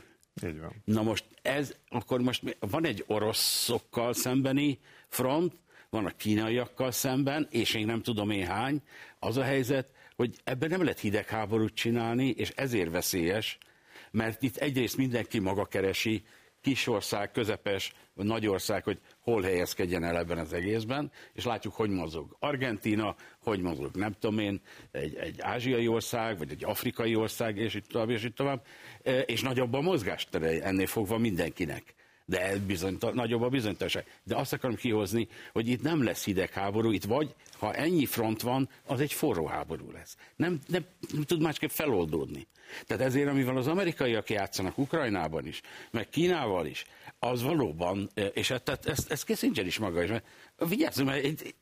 [0.45, 0.81] Így van.
[0.86, 5.53] Na most ez, akkor most van egy oroszokkal szembeni front,
[5.89, 8.81] van a kínaiakkal szemben, és én nem tudom én hány,
[9.19, 13.57] az a helyzet, hogy ebben nem lehet hidegháborút csinálni, és ezért veszélyes,
[14.11, 16.24] mert itt egyrészt mindenki maga keresi,
[16.61, 21.74] kis ország, közepes, vagy nagy ország, hogy hol helyezkedjen el ebben az egészben, és látjuk,
[21.74, 22.36] hogy mozog.
[22.39, 24.61] Argentina, hogy mozog, nem tudom én,
[24.91, 28.66] egy, egy ázsiai ország, vagy egy afrikai ország, és itt tovább, és itt tovább,
[29.03, 31.95] e, és nagyobb a mozgástere ennél fogva mindenkinek.
[32.26, 34.19] De bizony, nagyobb a bizonytalanság.
[34.23, 38.69] De azt akarom kihozni, hogy itt nem lesz hidegháború, itt vagy, ha ennyi front van,
[38.86, 40.17] az egy forró háború lesz.
[40.36, 42.47] Nem, nem, nem tud másképp feloldódni.
[42.86, 45.61] Tehát ezért, amivel az amerikaiak játszanak Ukrajnában is,
[45.91, 46.86] meg Kínával is,
[47.19, 50.26] az valóban, és hát, tehát ezt, ezt Kissinger is maga is, mert
[50.57, 51.55] vigyázzunk, mert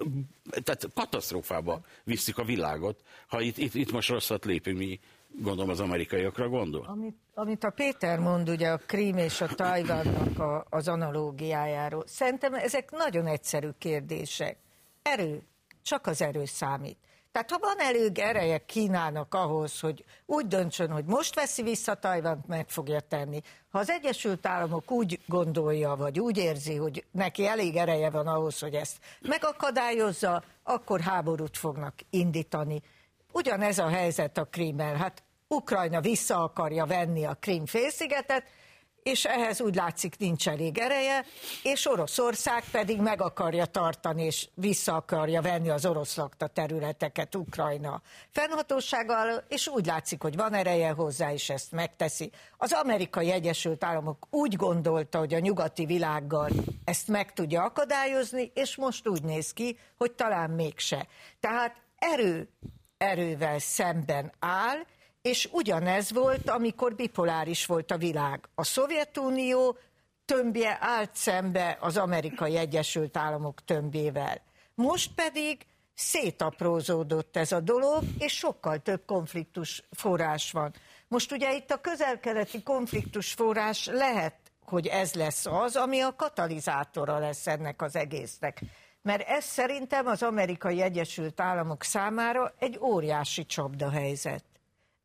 [0.64, 4.99] tehát katasztrófába visszük a világot, ha itt, itt, itt most rosszat lépünk mi
[5.41, 6.86] Gondolom az amerikaiakra gondol.
[6.88, 12.53] Amit, amit a Péter mond, ugye a Krím és a Tajvannak a, az analógiájáról, szerintem
[12.53, 14.57] ezek nagyon egyszerű kérdések.
[15.01, 15.41] Erő,
[15.84, 16.97] csak az erő számít.
[17.34, 22.47] Tehát ha van elég ereje Kínának ahhoz, hogy úgy döntsön, hogy most veszi vissza Tajvant,
[22.47, 23.41] meg fogja tenni.
[23.69, 28.59] Ha az Egyesült Államok úgy gondolja, vagy úgy érzi, hogy neki elég ereje van ahhoz,
[28.59, 32.81] hogy ezt megakadályozza, akkor háborút fognak indítani.
[33.34, 34.95] Ugyanez a helyzet a Krímmel.
[34.95, 38.43] Hát Ukrajna vissza akarja venni a Krím félszigetet,
[39.03, 41.25] és ehhez úgy látszik nincs elég ereje,
[41.63, 48.01] és Oroszország pedig meg akarja tartani, és vissza akarja venni az orosz lakta területeket Ukrajna
[48.29, 52.31] fennhatósággal, és úgy látszik, hogy van ereje hozzá, és ezt megteszi.
[52.57, 56.49] Az amerikai Egyesült Államok úgy gondolta, hogy a nyugati világgal
[56.84, 61.07] ezt meg tudja akadályozni, és most úgy néz ki, hogy talán mégse.
[61.39, 62.49] Tehát erő
[63.04, 64.78] erővel szemben áll,
[65.22, 68.39] és ugyanez volt, amikor bipoláris volt a világ.
[68.56, 69.78] A Szovjetunió
[70.26, 74.41] tömbje állt szembe az amerikai Egyesült Államok tömbjével.
[74.76, 80.74] Most pedig szétaprózódott ez a dolog, és sokkal több konfliktus forrás van.
[81.08, 84.36] Most ugye itt a közelkeleti konfliktus forrás lehet,
[84.66, 88.62] hogy ez lesz az, ami a katalizátora lesz ennek az egésznek
[89.04, 94.43] mert ez szerintem az amerikai Egyesült Államok számára egy óriási csapdahelyzet.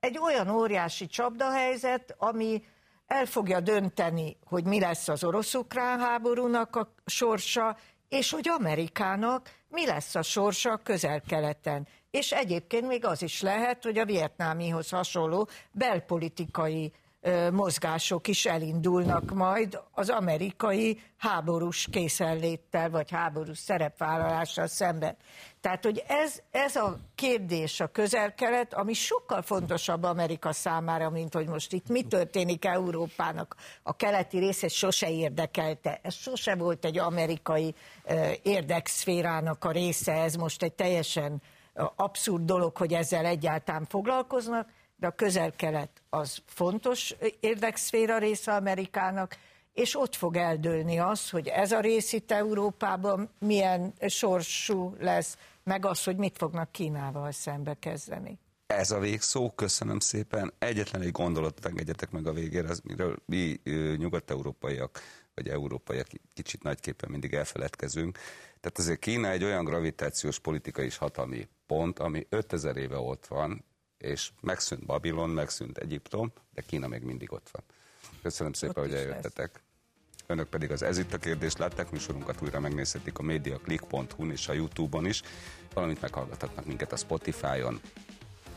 [0.01, 2.63] Egy olyan óriási csapdahelyzet, ami
[3.07, 7.77] el fogja dönteni, hogy mi lesz az orosz-ukrán háborúnak a sorsa,
[8.09, 11.89] és hogy Amerikának mi lesz a sorsa a közel-keleten.
[12.11, 16.93] És egyébként még az is lehet, hogy a vietnámihoz hasonló belpolitikai
[17.53, 25.17] mozgások is elindulnak majd az amerikai háborús készenléttel, vagy háborús szerepvállalással szemben.
[25.61, 31.47] Tehát, hogy ez, ez a kérdés a közel-kelet, ami sokkal fontosabb Amerika számára, mint hogy
[31.49, 36.01] most itt mi történik Európának, a keleti része sose érdekelte.
[36.03, 37.75] Ez sose volt egy amerikai
[38.43, 41.43] érdekszférának a része, ez most egy teljesen
[41.97, 44.69] abszurd dolog, hogy ezzel egyáltalán foglalkoznak,
[44.99, 49.37] de a közel-kelet az fontos érdekszféra része Amerikának,
[49.73, 55.87] és ott fog eldőlni az, hogy ez a rész itt Európában milyen sorsú lesz, meg
[55.87, 58.39] az, hogy mit fognak Kínával szembe kezdeni.
[58.67, 60.53] Ez a végszó, köszönöm szépen.
[60.59, 63.61] Egyetlen egy gondolatot engedjetek meg a végére, az, miről mi
[63.97, 65.01] nyugat-európaiak,
[65.35, 68.19] vagy európaiak kicsit nagyképpen mindig elfeledkezünk.
[68.61, 73.65] Tehát azért Kína egy olyan gravitációs politikai és hatalmi pont, ami 5000 éve ott van,
[73.99, 77.63] és megszűnt Babilon, megszűnt Egyiptom, de Kína még mindig ott van.
[78.23, 79.51] Köszönöm szépen, ott hogy eljöttetek.
[79.53, 79.63] Lesz.
[80.27, 84.53] Önök pedig az Ez itt a kérdés látták, műsorunkat újra megnézhetik a mediaclick.hu-n és a
[84.53, 85.23] Youtube-on is,
[85.75, 87.81] valamint meghallgathatnak minket a Spotify-on.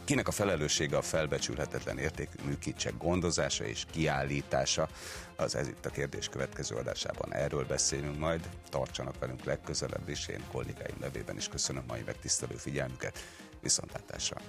[0.04, 4.89] Kinek a felelőssége a felbecsülhetetlen értékű műkincsek gondozása és kiállítása?
[5.36, 8.50] Az Ez itt a kérdés következő adásában erről beszélünk majd.
[8.70, 13.20] Tartsanak velünk legközelebb is, én kollégáim nevében is köszönöm mai megtisztelő figyelmüket.
[13.62, 14.41] Viszontlátásra!